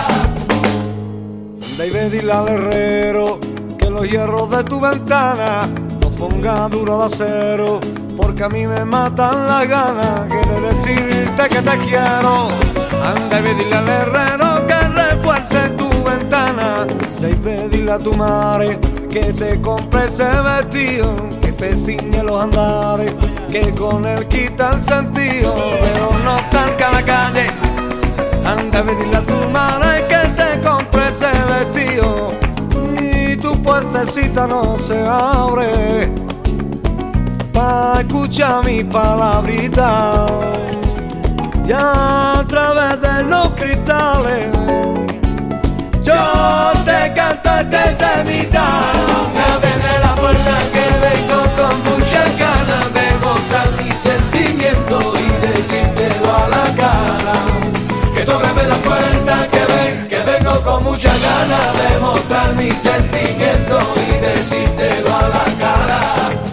Anda 1.70 1.86
y 1.86 1.90
ve, 1.92 2.10
dile 2.10 2.34
al 2.34 2.48
herrero 2.48 3.40
que 3.78 3.88
los 3.88 4.10
hierros 4.10 4.50
de 4.50 4.64
tu 4.64 4.82
ventana 4.82 5.70
los 6.02 6.12
ponga 6.14 6.68
duro 6.70 7.02
de 7.02 7.06
acero. 7.06 7.80
Porque 8.18 8.44
a 8.46 8.50
mí 8.50 8.66
me 8.66 8.84
matan 8.84 9.46
las 9.46 9.68
ganas 9.68 10.22
que 10.28 10.50
de 10.50 10.62
decirte 10.62 11.50
que 11.50 11.62
te 11.62 11.78
quiero. 11.86 12.81
Anda 13.04 13.40
y 13.40 13.54
dile 13.56 13.76
al 13.76 13.90
herrero 13.90 14.68
que 14.68 14.80
refuerce 14.90 15.70
tu 15.72 15.90
ventana. 16.04 16.86
Ya 17.20 17.30
y 17.30 17.90
a 17.90 17.98
tu 17.98 18.14
madre 18.14 18.80
que 19.10 19.34
te 19.34 19.60
compre 19.60 20.06
ese 20.06 20.24
vestido, 20.24 21.16
que 21.42 21.52
te 21.52 21.76
ciñe 21.76 22.24
los 22.24 22.44
andares, 22.44 23.14
que 23.52 23.74
con 23.74 24.06
él 24.06 24.28
quita 24.28 24.72
el 24.76 24.84
sentido. 24.84 25.56
Pero 25.82 26.12
no 26.24 26.38
salga 26.52 26.90
a 26.90 26.92
la 26.94 27.04
calle. 27.04 27.48
Anda 28.46 28.84
y 28.92 29.04
dile 29.04 29.18
a 29.18 29.22
tu 29.22 29.50
madre 29.50 30.08
que 30.08 30.30
te 30.30 30.62
compre 30.62 31.10
ese 31.10 31.32
vestido. 31.50 32.30
Y 33.02 33.36
tu 33.38 33.62
puertecita 33.62 34.46
no 34.48 34.78
se 34.78 35.06
abre. 35.08 36.12
Pa' 37.52 38.00
escuchar 38.00 38.64
mi 38.64 38.84
palabrita 38.84 40.28
y 41.72 41.74
a 41.74 42.44
través 42.50 43.00
de 43.00 43.24
los 43.24 43.48
cristales 43.52 44.50
yo 46.04 46.22
te 46.84 47.14
canto 47.14 47.50
este 47.60 47.96
temita. 48.02 48.66
Ábreme 49.54 49.94
la 50.04 50.14
puerta 50.16 50.56
que 50.74 50.86
vengo 51.06 51.40
con 51.56 51.76
muchas 51.90 52.28
ganas 52.38 52.86
de 52.98 53.08
mostrar 53.26 53.70
mis 53.82 53.96
sentimientos 53.96 55.06
y 55.26 55.48
decírtelo 55.48 56.36
a 56.36 56.50
la 56.50 56.66
cara. 56.76 57.36
Que 58.16 58.24
tú 58.26 58.34
la 58.74 58.78
puerta 58.90 59.48
que 59.50 59.66
ven, 59.74 60.08
que 60.10 60.20
vengo 60.30 60.62
con 60.64 60.84
muchas 60.84 61.18
ganas 61.22 61.70
de 61.80 62.00
mostrar 62.00 62.54
mis 62.56 62.76
sentimientos 62.76 63.84
y 64.10 64.12
decírtelo 64.20 65.16
a 65.16 65.28
la 65.36 65.46
cara. 65.58 66.51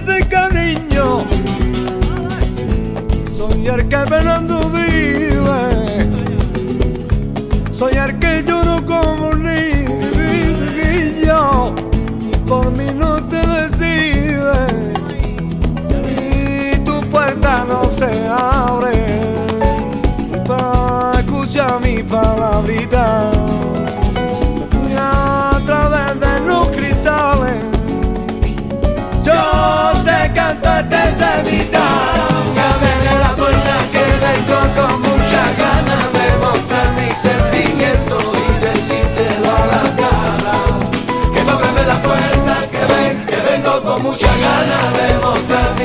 de 0.00 0.26
cariño. 0.28 1.24
Soñar 3.32 3.86
que 3.88 3.96
venando 4.10 4.53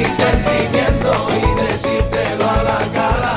mis 0.09 0.17
sentimientos 0.17 1.17
y 1.37 1.61
decírtelo 1.61 2.49
a 2.49 2.63
la 2.63 2.79
cara. 2.97 3.35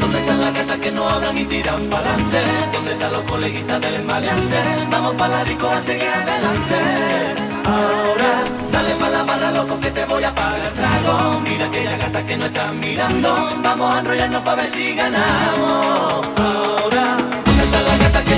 ¿Dónde 0.00 0.18
están 0.18 0.40
las 0.40 0.54
gatas 0.54 0.78
que 0.78 0.90
no 0.90 1.08
hablan 1.08 1.38
y 1.38 1.44
tiran 1.44 1.82
pa'lante? 1.88 2.40
¿Dónde 2.72 2.92
están 2.92 3.12
los 3.12 3.22
coleguitas 3.22 3.80
del 3.80 4.04
maleante? 4.04 4.58
Vamos 4.90 5.14
pa' 5.14 5.28
la 5.28 5.44
disco 5.44 5.68
a 5.68 5.80
seguir 5.80 6.08
adelante. 6.08 6.78
Ahora, 7.64 8.30
dale 8.72 8.94
pa' 9.00 9.08
la 9.08 9.22
barra, 9.22 9.50
loco, 9.52 9.78
que 9.80 9.90
te 9.90 10.04
voy 10.04 10.24
a 10.24 10.34
pagar 10.34 10.60
el 10.60 10.72
trago. 10.78 11.40
Mira 11.40 11.66
aquella 11.66 11.96
gata 11.96 12.26
que 12.26 12.36
no 12.36 12.46
estás 12.46 12.72
mirando. 12.74 13.48
Vamos 13.62 13.94
a 13.94 13.98
enrollarnos 14.00 14.42
pa' 14.42 14.54
ver 14.56 14.68
si 14.68 14.94
ganamos. 14.94 16.26
Ahora 16.36 17.19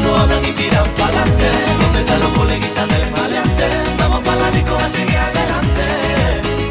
no 0.02 0.16
hablan 0.16 0.44
y 0.44 0.52
tiran 0.52 0.88
pa'lante. 0.98 1.48
¿Dónde 1.80 2.00
están 2.00 2.20
los 2.20 2.30
coleguitas 2.30 2.88
del 2.88 3.10
maleante? 3.10 3.64
Vamos 3.98 4.20
para 4.24 4.36
la 4.42 4.50
disco 4.50 4.74
a 4.76 4.88
seguir 4.88 5.16
adelante. 5.16 5.84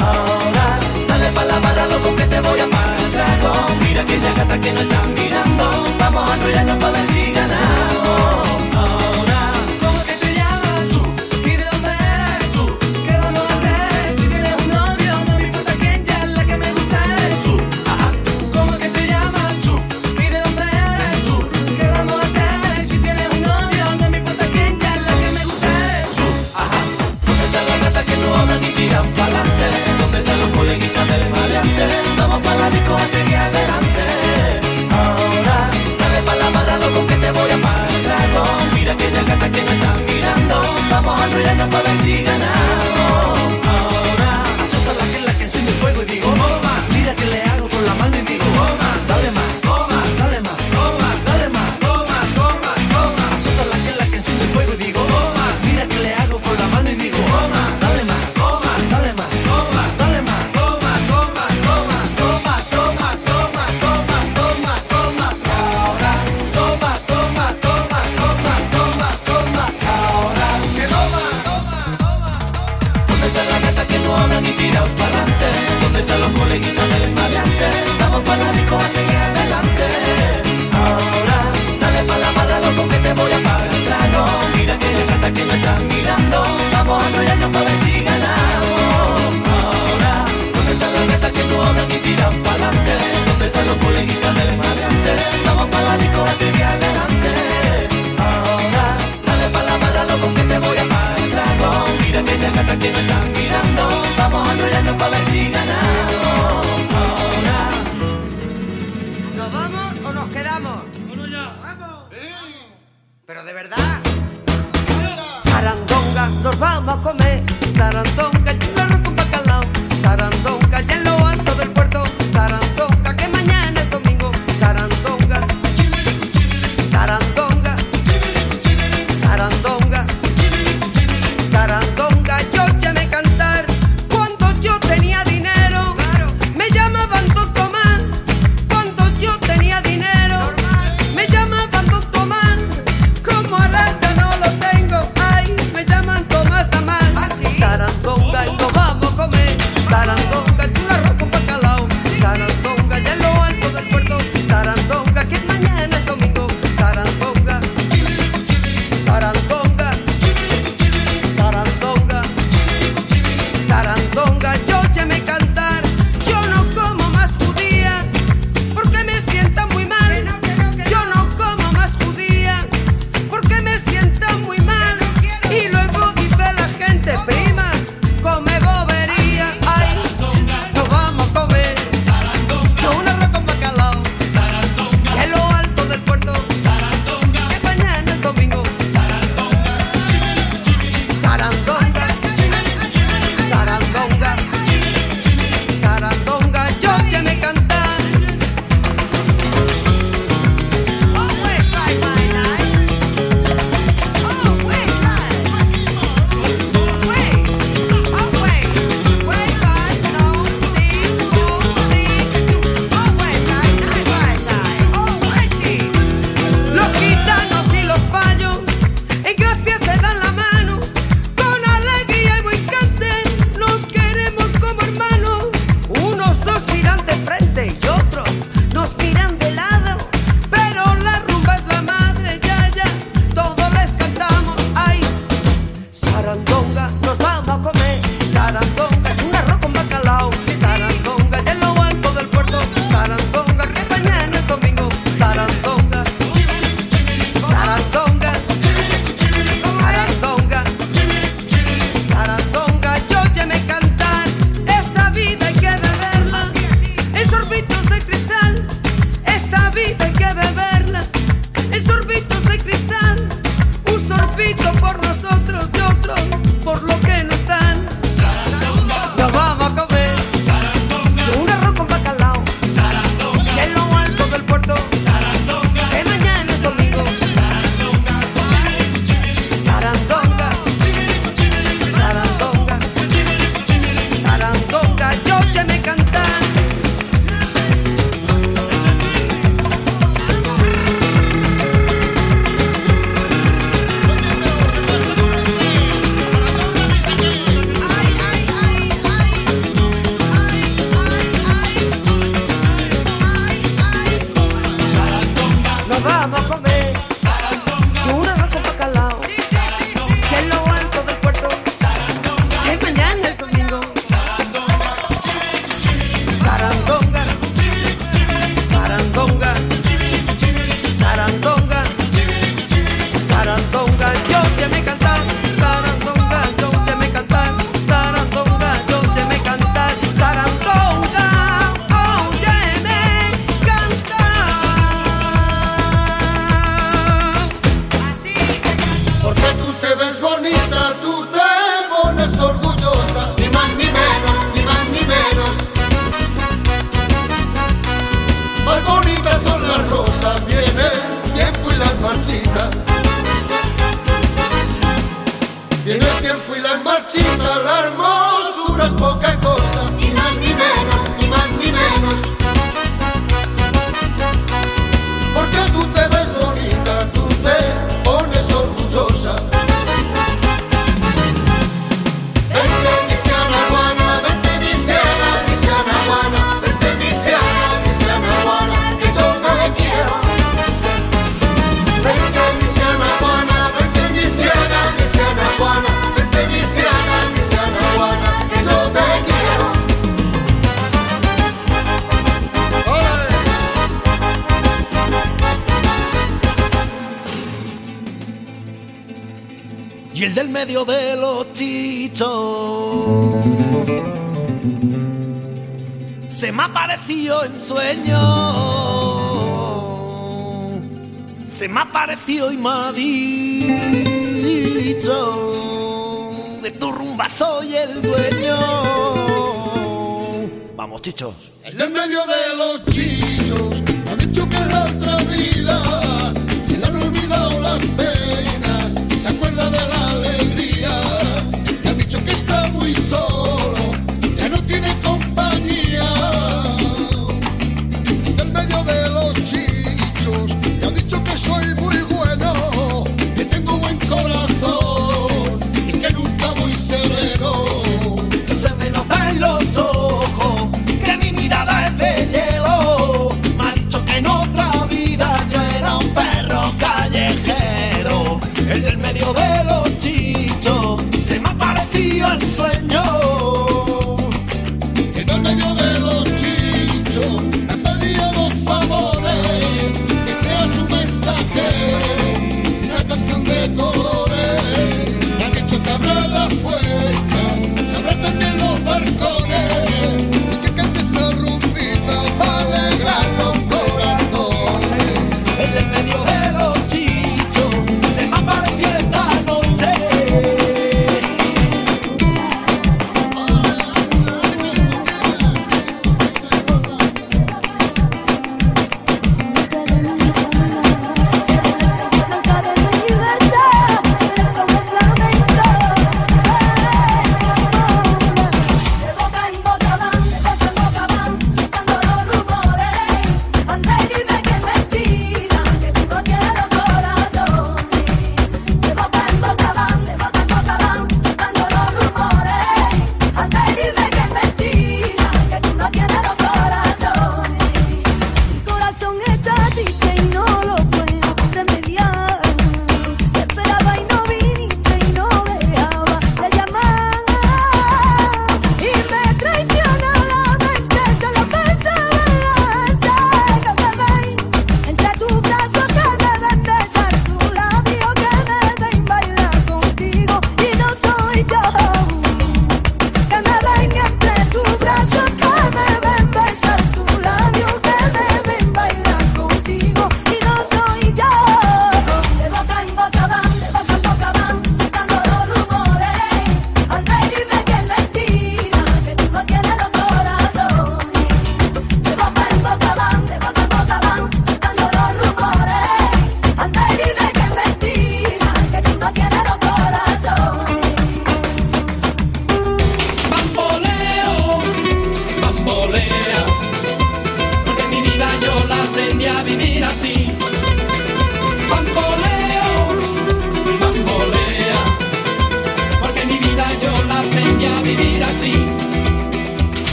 Ahora, 0.00 0.78
dale 1.08 1.28
pa' 1.36 1.44
la 1.44 1.58
barra, 1.58 1.86
loco, 1.86 2.14
que 2.16 2.26
te 2.26 2.40
voy 2.40 2.60
a 2.60 2.64
amar. 2.64 2.96
Mira 3.82 4.04
que 4.04 4.20
ya 4.20 4.32
gata 4.34 4.60
que 4.60 4.72
no 4.72 4.80
están 4.80 5.14
mirando. 5.14 5.64
Vamos 5.98 6.30
a 6.30 6.34
enrollarnos 6.34 6.78
pa' 6.82 6.92
decir 6.92 7.29
tiran 28.80 29.06
pa'lante, 29.12 29.68
donde 30.00 30.18
están 30.18 30.38
los 30.40 30.50
coleguitas 30.56 31.06
del 31.10 31.24
maleante, 31.36 31.84
vamos 32.16 32.40
pa' 32.44 32.54
la 32.60 32.70
disco 32.70 32.94
a 32.94 33.06
seguir 33.14 33.36
adelante. 33.36 34.04
Ahora, 35.00 35.58
dale 36.00 36.20
pa' 36.26 36.36
la 36.42 36.48
mano 36.56 36.74
loco 36.84 37.00
que 37.08 37.16
te 37.22 37.30
voy 37.38 37.50
a 37.56 37.58
pagar 37.66 37.92
trago, 38.06 38.42
mira 38.74 38.92
que 38.96 39.06
ya 39.14 39.22
gata 39.28 39.48
que 39.54 39.60
me 39.66 39.72
están 39.76 39.98
mirando, 40.10 40.56
vamos 40.90 41.20
a 41.20 41.24
enrollarnos 41.26 41.68
pa' 41.72 41.82
decir 41.90 42.29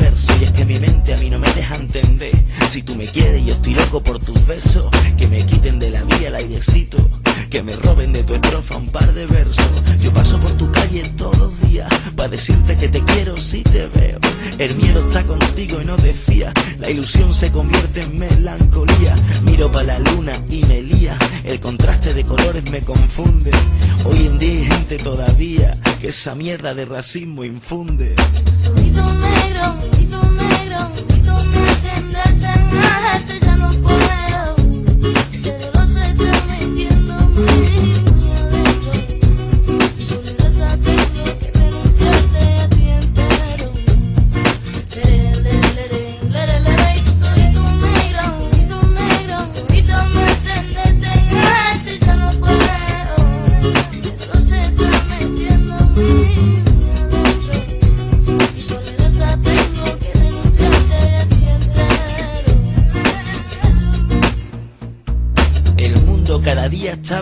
un 0.00 0.06
par 0.06 0.08
de 0.08 0.10
versos. 0.10 0.40
Y 0.40 0.44
es 0.44 0.50
que 0.52 0.64
mi 0.64 0.78
mente 0.78 1.14
a 1.14 1.16
mí 1.18 1.30
no 1.30 1.38
me 1.38 1.52
deja 1.52 1.76
entender. 1.76 2.32
Si 2.70 2.82
tú 2.82 2.94
me 2.96 3.06
quieres, 3.06 3.44
yo 3.44 3.54
estoy 3.54 3.74
loco 3.74 4.02
por 4.02 4.18
tus 4.18 4.46
besos. 4.46 4.86
Que 5.16 5.26
me 5.26 5.44
quiten 5.44 5.78
de 5.78 5.90
la 5.90 6.02
vía 6.04 6.28
el 6.28 6.34
airecito. 6.34 6.98
Que 7.50 7.62
me 7.62 7.74
roben 7.76 8.12
de 8.12 8.22
tu 8.22 8.34
estrofa 8.34 8.76
un 8.76 8.86
par 8.86 9.12
de 9.12 9.26
versos. 9.26 9.82
Yo 10.00 10.12
paso 10.12 10.38
por 10.40 10.52
tu 10.52 10.70
calle 10.72 11.02
todos 11.16 11.38
los 11.38 11.60
días. 11.62 11.88
Para 12.16 12.28
decirte 12.28 12.76
que 12.76 12.88
te 12.88 13.02
quiero 13.04 13.36
si 13.36 13.62
te 13.62 13.88
veo. 13.88 14.18
El 14.58 14.76
miedo 14.76 15.00
está 15.00 15.24
contigo 15.24 15.80
y 15.80 15.84
no 15.84 15.96
te 15.96 16.12
fía. 16.12 16.52
La 16.78 16.90
ilusión 16.90 17.34
se 17.34 17.50
convierte 17.50 18.02
en 18.02 18.18
melancolía. 18.18 19.14
Miro 19.42 19.70
para 19.70 19.98
la 19.98 19.98
luna 19.98 20.32
y 20.48 20.64
me 20.64 20.82
lía. 20.82 21.16
El 21.44 21.60
contraste 21.60 22.14
de 22.14 22.24
colores 22.24 22.70
me 22.70 22.80
confunde. 22.80 23.50
Hoy 24.04 24.26
en 24.26 24.38
día 24.38 24.50
hay 24.50 24.64
gente 24.66 24.98
todavía 24.98 25.78
que 26.00 26.08
esa 26.08 26.34
mierda 26.34 26.74
de 26.74 26.84
racismo 26.84 27.44
infunde. 27.44 28.14
Ojito 28.70 29.14
negro, 29.14 29.89
ojito 29.92 30.30
negro, 30.30 30.78
ojito 31.08 31.44
me 31.50 31.68
hacen 31.70 32.12
desengañarte, 32.12 33.40
ya 33.40 33.56
no 33.56 33.68
puedo. 33.82 34.09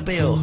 Peor. 0.05 0.39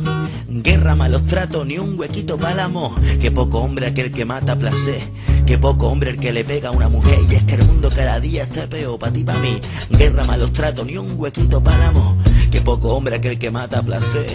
Guerra, 0.47 0.95
malos 0.95 1.25
tratos, 1.27 1.65
ni 1.67 1.77
un 1.77 1.97
huequito 1.99 2.39
amor. 2.59 2.99
Que 3.21 3.31
poco 3.31 3.59
hombre 3.59 3.87
aquel 3.87 4.11
que 4.11 4.25
mata 4.25 4.53
a 4.53 4.55
placer. 4.57 4.99
Que 5.45 5.57
poco 5.57 5.87
hombre 5.87 6.09
el 6.11 6.17
que 6.17 6.33
le 6.33 6.43
pega 6.43 6.69
a 6.69 6.71
una 6.71 6.89
mujer. 6.89 7.19
Y 7.29 7.35
es 7.35 7.43
que 7.43 7.55
el 7.55 7.67
mundo 7.67 7.89
cada 7.95 8.19
día 8.19 8.43
está 8.43 8.67
peor, 8.67 8.97
para 8.97 9.13
ti, 9.13 9.23
para 9.23 9.39
mí. 9.39 9.59
Guerra, 9.91 10.23
malos 10.23 10.51
tratos, 10.51 10.85
ni 10.85 10.97
un 10.97 11.13
huequito 11.15 11.57
amor. 11.57 12.15
Que 12.51 12.61
poco 12.61 12.95
hombre 12.95 13.17
aquel 13.17 13.37
que 13.37 13.51
mata 13.51 13.79
a 13.79 13.83
placer. 13.83 14.25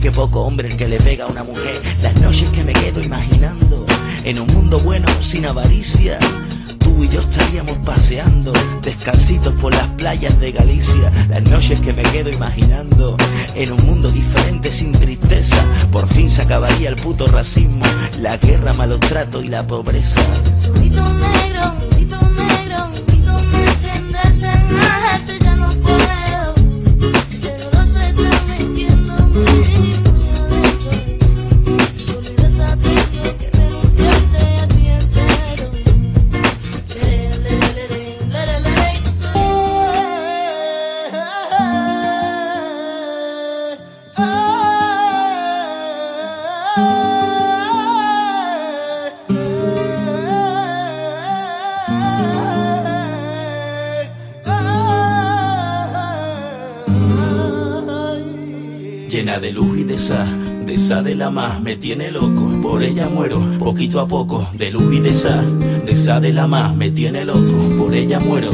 Que 0.00 0.12
poco 0.12 0.42
hombre 0.42 0.68
el 0.68 0.76
que 0.76 0.86
le 0.86 0.98
pega 0.98 1.24
a 1.24 1.28
una 1.28 1.42
mujer. 1.42 1.80
Las 2.02 2.20
noches 2.20 2.48
que 2.50 2.62
me 2.62 2.72
quedo 2.72 3.02
imaginando. 3.02 3.86
En 4.24 4.38
un 4.38 4.46
mundo 4.54 4.78
bueno, 4.78 5.08
sin 5.20 5.46
avaricia. 5.46 6.18
Y 7.02 7.08
yo 7.08 7.22
estaríamos 7.22 7.78
paseando, 7.78 8.52
descalcitos 8.82 9.54
por 9.54 9.74
las 9.74 9.86
playas 9.94 10.38
de 10.38 10.52
Galicia, 10.52 11.10
las 11.30 11.42
noches 11.50 11.80
que 11.80 11.94
me 11.94 12.02
quedo 12.02 12.28
imaginando, 12.28 13.16
en 13.54 13.72
un 13.72 13.86
mundo 13.86 14.10
diferente 14.10 14.70
sin 14.70 14.92
tristeza, 14.92 15.56
por 15.90 16.06
fin 16.08 16.30
se 16.30 16.42
acabaría 16.42 16.90
el 16.90 16.96
puto 16.96 17.26
racismo, 17.26 17.84
la 18.20 18.36
guerra, 18.36 18.74
malos 18.74 19.00
tratos 19.00 19.42
y 19.42 19.48
la 19.48 19.66
pobreza. 19.66 20.20
La 61.20 61.28
más, 61.28 61.60
me 61.60 61.76
tiene 61.76 62.10
loco, 62.10 62.48
por 62.62 62.82
ella 62.82 63.06
muero, 63.06 63.38
poquito 63.58 64.00
a 64.00 64.08
poco, 64.08 64.48
de 64.54 64.70
luz 64.70 64.94
y 64.94 65.00
de 65.00 65.10
esa, 65.10 65.42
de 65.42 65.92
esa 65.92 66.18
de 66.18 66.32
la 66.32 66.46
más, 66.46 66.74
me 66.74 66.90
tiene 66.92 67.26
loco, 67.26 67.76
por 67.76 67.94
ella 67.94 68.18
muero. 68.20 68.48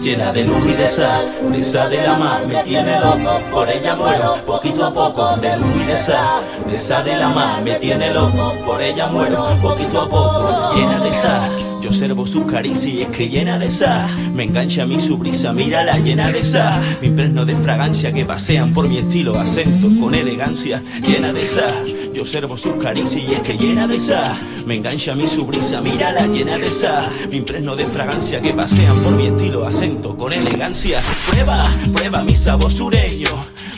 Llena 0.00 0.32
de 0.32 0.44
luz 0.44 0.64
y 0.64 0.72
de 0.72 0.84
esa, 0.84 1.20
de 1.52 1.58
esa 1.58 1.86
de 1.90 2.02
la 2.02 2.16
más, 2.16 2.46
me 2.46 2.62
tiene 2.62 2.98
loco, 2.98 3.40
por 3.52 3.68
ella 3.68 3.94
muero, 3.94 4.36
poquito 4.46 4.86
a 4.86 4.94
poco, 4.94 5.36
de 5.36 5.54
luz 5.58 5.68
y 5.82 5.86
de 5.86 5.92
esa, 5.92 6.40
de 6.66 6.76
esa 6.76 7.02
de 7.02 7.14
la 7.14 7.28
más, 7.28 7.62
me 7.62 7.74
tiene 7.74 8.10
loco, 8.14 8.54
por 8.64 8.80
ella 8.80 9.08
muero, 9.08 9.46
poquito 9.60 10.00
a 10.00 10.08
poco, 10.08 10.72
llena 10.74 10.98
de 11.00 11.08
esa. 11.10 11.65
Yo 11.86 11.90
observo 11.90 12.26
sus 12.26 12.46
caricias 12.46 12.92
y 12.92 13.02
es 13.02 13.08
que 13.10 13.28
llena 13.28 13.60
de 13.60 13.66
esa 13.66 14.08
Me 14.34 14.42
engancha 14.42 14.82
a 14.82 14.86
mí 14.86 14.98
su 14.98 15.18
brisa, 15.18 15.52
mírala 15.52 15.96
llena 15.98 16.32
de 16.32 16.40
esa 16.40 16.82
Me 17.00 17.06
impregno 17.06 17.44
de 17.44 17.54
fragancia 17.54 18.12
que 18.12 18.24
pasean 18.24 18.74
por 18.74 18.88
mi 18.88 18.98
estilo 18.98 19.38
Acento 19.38 19.86
con 20.00 20.12
elegancia, 20.12 20.82
llena 21.06 21.32
de 21.32 21.44
esa 21.44 21.68
Yo 22.12 22.22
observo 22.22 22.56
sus 22.56 22.72
caricias 22.82 23.22
y 23.22 23.34
es 23.34 23.38
que 23.38 23.56
llena 23.56 23.86
de 23.86 23.94
esa 23.94 24.36
Me 24.66 24.74
engancha 24.74 25.12
a 25.12 25.14
mí 25.14 25.28
su 25.28 25.46
brisa, 25.46 25.80
mírala 25.80 26.26
llena 26.26 26.58
de 26.58 26.66
esa 26.66 27.08
Me 27.30 27.36
impregno 27.36 27.76
de 27.76 27.86
fragancia 27.86 28.40
que 28.40 28.52
pasean 28.52 28.98
por 29.04 29.12
mi 29.12 29.28
estilo 29.28 29.64
Acento 29.64 30.16
con 30.16 30.32
elegancia. 30.32 31.00
Prueba, 31.30 31.70
prueba 31.94 32.24
mi 32.24 32.34
sabor 32.34 32.72
sureño. 32.72 33.28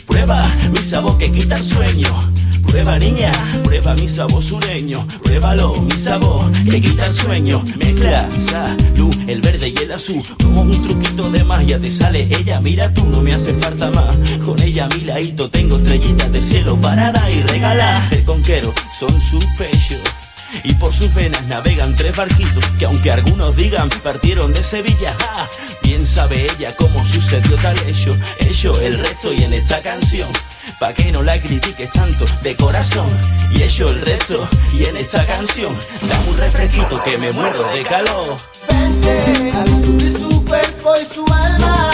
Prueba 0.06 0.50
mi 0.72 0.78
sabor 0.78 1.18
que 1.18 1.30
quita 1.30 1.58
el 1.58 1.62
sueño 1.62 2.37
Prueba 2.68 2.98
niña, 2.98 3.32
prueba 3.64 3.94
mi 3.94 4.06
sabor 4.06 4.42
sureño, 4.42 5.06
pruébalo, 5.24 5.74
mi 5.80 5.92
sabor 5.92 6.52
que 6.70 6.80
quita 6.80 7.06
el 7.06 7.12
sueño. 7.12 7.64
Mezcla 7.76 8.28
salud, 8.38 9.14
el 9.26 9.40
verde 9.40 9.72
y 9.74 9.82
el 9.82 9.92
azul, 9.92 10.22
como 10.42 10.62
un 10.62 10.82
truquito 10.82 11.30
de 11.30 11.44
magia 11.44 11.78
te 11.78 11.90
sale 11.90 12.22
ella. 12.22 12.60
Mira 12.60 12.92
tú, 12.92 13.04
no 13.06 13.22
me 13.22 13.34
hace 13.34 13.54
falta 13.54 13.90
más. 13.90 14.14
Con 14.44 14.60
ella 14.62 14.86
mi 14.94 15.00
ladito 15.00 15.50
tengo 15.50 15.78
estrellitas 15.78 16.30
del 16.30 16.44
cielo 16.44 16.78
para 16.80 17.10
dar 17.10 17.30
y 17.30 17.42
regalar. 17.42 18.12
El 18.12 18.24
conquero 18.24 18.72
son 18.98 19.18
sus 19.20 19.44
pechos. 19.56 20.02
Y 20.64 20.74
por 20.74 20.92
sus 20.92 21.12
venas 21.14 21.44
navegan 21.46 21.94
tres 21.96 22.14
barquitos 22.16 22.64
que 22.78 22.84
aunque 22.84 23.10
algunos 23.10 23.56
digan 23.56 23.88
partieron 24.02 24.52
de 24.52 24.62
Sevilla, 24.62 25.14
¡ah! 25.20 25.46
bien 25.82 26.06
sabe 26.06 26.46
ella 26.56 26.74
cómo 26.76 27.04
sucedió 27.04 27.56
tal 27.56 27.76
hecho, 27.86 28.16
hecho 28.40 28.80
el 28.80 28.98
resto 28.98 29.32
y 29.32 29.42
en 29.42 29.54
esta 29.54 29.80
canción. 29.82 30.28
Pa' 30.80 30.92
que 30.92 31.10
no 31.12 31.22
la 31.22 31.38
critiques 31.38 31.90
tanto 31.90 32.24
de 32.42 32.56
corazón 32.56 33.08
Y 33.50 33.62
hecho 33.62 33.88
el 33.88 34.00
resto 34.02 34.48
y 34.72 34.84
en 34.84 34.96
esta 34.96 35.24
canción 35.24 35.76
Dame 36.08 36.28
un 36.30 36.36
refresquito 36.36 37.02
que 37.02 37.18
me 37.18 37.32
muero 37.32 37.64
de 37.72 37.82
calor 37.82 38.36
Vente 38.68 39.52
a 39.52 40.18
su 40.18 40.44
cuerpo 40.44 40.92
y 41.00 41.04
su 41.04 41.24
alma. 41.32 41.87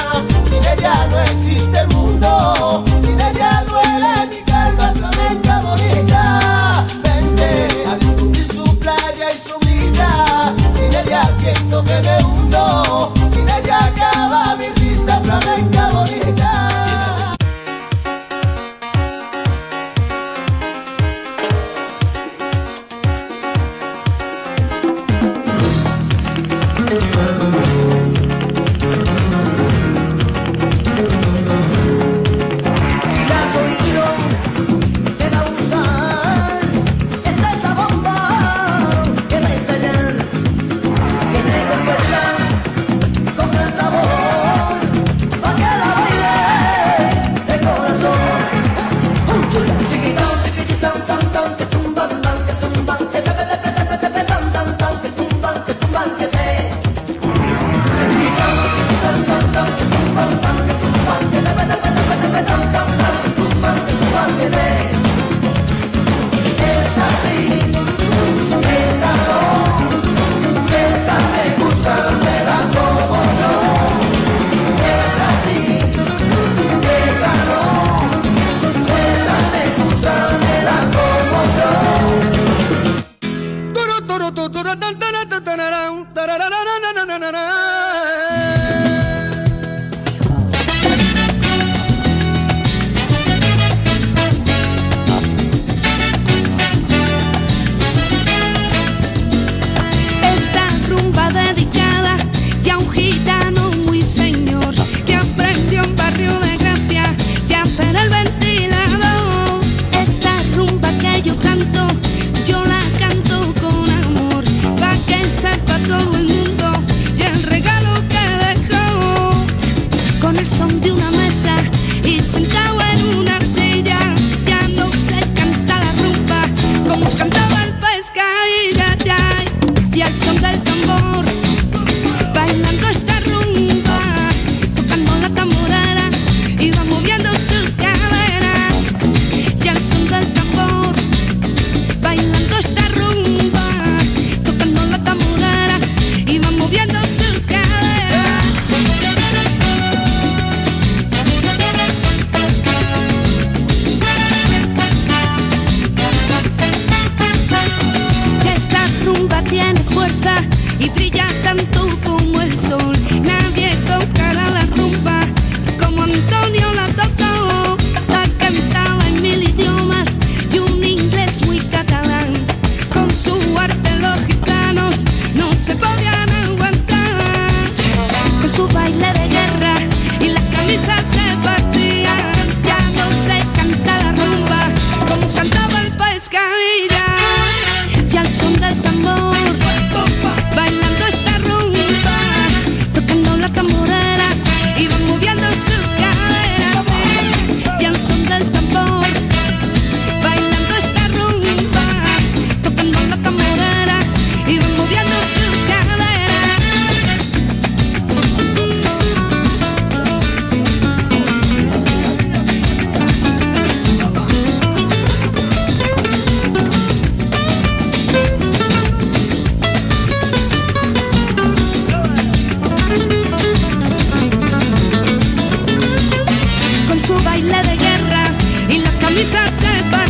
baile 227.34 227.62
de 227.68 227.76
guerra 227.76 228.24
y 228.68 228.78
las 228.78 228.94
camisas 228.96 229.50
se 229.50 230.03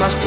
más 0.00 0.14
que 0.14 0.26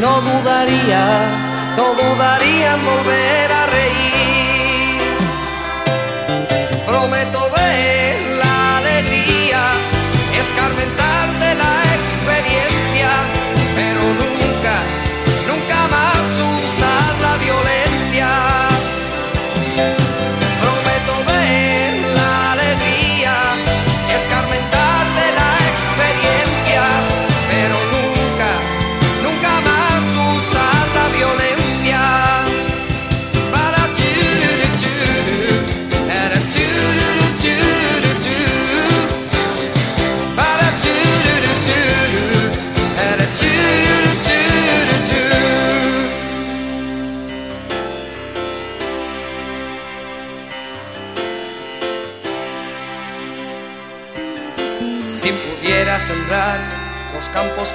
no 0.00 0.20
dudaría, 0.20 1.74
no 1.76 1.92
dudaría 1.94 2.76
volver 2.76 3.52
a 3.52 3.66
reír. 3.66 5.02
Prometo 6.86 7.40
ver 7.50 8.36
la 8.36 8.78
alegría 8.78 9.60
escarmentar. 10.38 11.07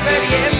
experiencia. 0.00 0.59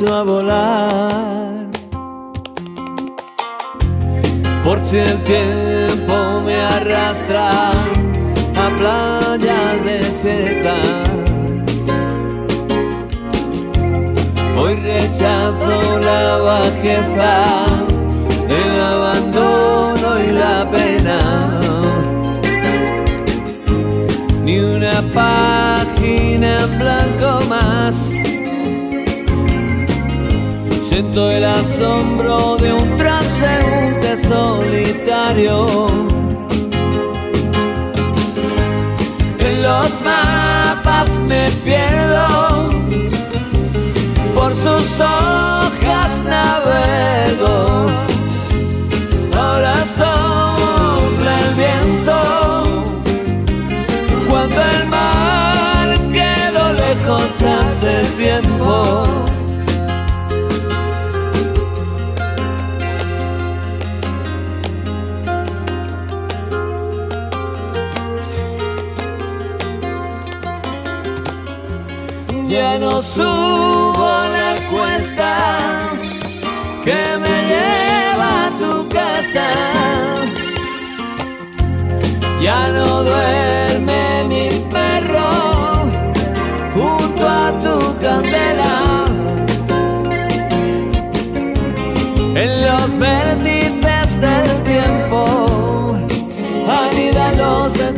Echo 0.00 0.14
a 0.14 0.22
volar. 0.22 0.99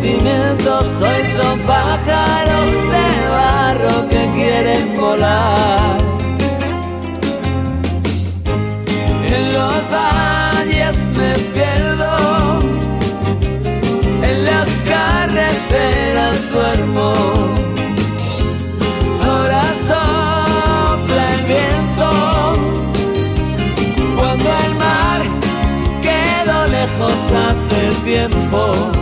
Sentimientos. 0.02 1.00
Hoy 1.00 1.24
son 1.36 1.58
pájaros 1.60 2.70
de 2.92 3.28
barro 3.30 4.08
que 4.08 4.30
quieren 4.34 5.00
volar. 5.00 6.00
En 9.24 9.52
los 9.54 9.74
valles 9.90 10.96
me 11.16 11.32
pierdo, 11.54 12.60
en 14.22 14.44
las 14.44 14.68
carreteras 14.88 16.52
duermo. 16.52 17.14
Ahora 19.24 19.62
sopla 19.86 21.24
el 21.34 21.42
viento, 21.46 22.10
cuando 24.16 24.48
el 24.66 24.74
mar 24.74 25.22
quedó 26.02 26.66
lejos 26.66 27.18
hace 27.32 28.04
tiempo. 28.04 29.01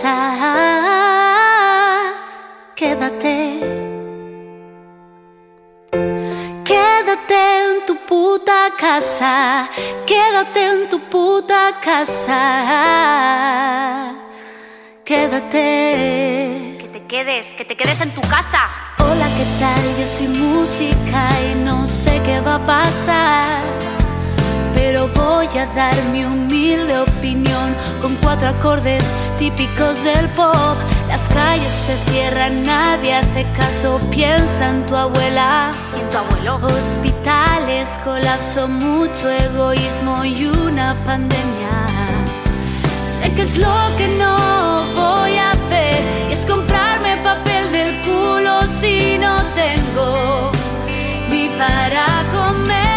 Casa, 0.00 0.16
quédate. 2.74 3.60
Quédate 6.64 7.34
en 7.34 7.86
tu 7.86 7.96
puta 8.06 8.70
casa, 8.78 9.68
quédate 10.06 10.60
en 10.60 10.88
tu 10.88 11.00
puta 11.00 11.78
casa, 11.80 12.42
quédate. 15.04 16.76
Que 16.78 16.88
te 16.92 17.00
quedes, 17.06 17.54
que 17.54 17.64
te 17.64 17.76
quedes 17.76 18.00
en 18.00 18.10
tu 18.10 18.20
casa. 18.22 18.68
Hola, 18.98 19.28
¿qué 19.36 19.44
tal? 19.58 19.96
Yo 19.98 20.06
soy 20.06 20.28
música 20.28 21.28
y 21.50 21.54
no 21.64 21.86
sé 21.86 22.20
qué 22.24 22.40
va 22.40 22.54
a 22.56 22.64
pasar. 22.64 23.89
Pero 25.00 25.14
voy 25.14 25.46
a 25.58 25.64
dar 25.74 25.94
mi 26.12 26.26
humilde 26.26 26.98
opinión 26.98 27.74
con 28.02 28.14
cuatro 28.16 28.50
acordes 28.50 29.02
típicos 29.38 30.04
del 30.04 30.28
pop. 30.36 30.76
Las 31.08 31.26
calles 31.30 31.72
se 31.72 31.96
cierran, 32.10 32.62
nadie 32.64 33.14
hace 33.14 33.46
caso, 33.56 33.98
piensa 34.10 34.68
en 34.68 34.84
tu 34.84 34.94
abuela 34.94 35.70
y 35.96 36.00
en 36.00 36.10
tu 36.10 36.18
abuelo. 36.18 36.56
Hospitales, 36.66 37.88
colapso, 38.04 38.68
mucho 38.68 39.30
egoísmo 39.30 40.22
y 40.22 40.44
una 40.44 40.94
pandemia. 41.06 41.86
Sé 43.22 43.32
que 43.32 43.40
es 43.40 43.56
lo 43.56 43.74
que 43.96 44.06
no 44.06 44.84
voy 44.94 45.38
a 45.38 45.52
hacer 45.52 45.98
y 46.28 46.32
es 46.34 46.44
comprarme 46.44 47.16
papel 47.24 47.72
del 47.72 48.02
culo 48.02 48.66
si 48.66 49.16
no 49.16 49.42
tengo 49.54 50.50
ni 51.30 51.48
para 51.48 52.04
comer. 52.34 52.89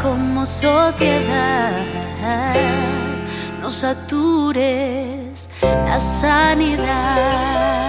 Como 0.00 0.44
sociedad. 0.46 1.84
No 3.60 3.70
satures 3.70 5.48
la 5.62 5.98
sanidad. 6.00 7.85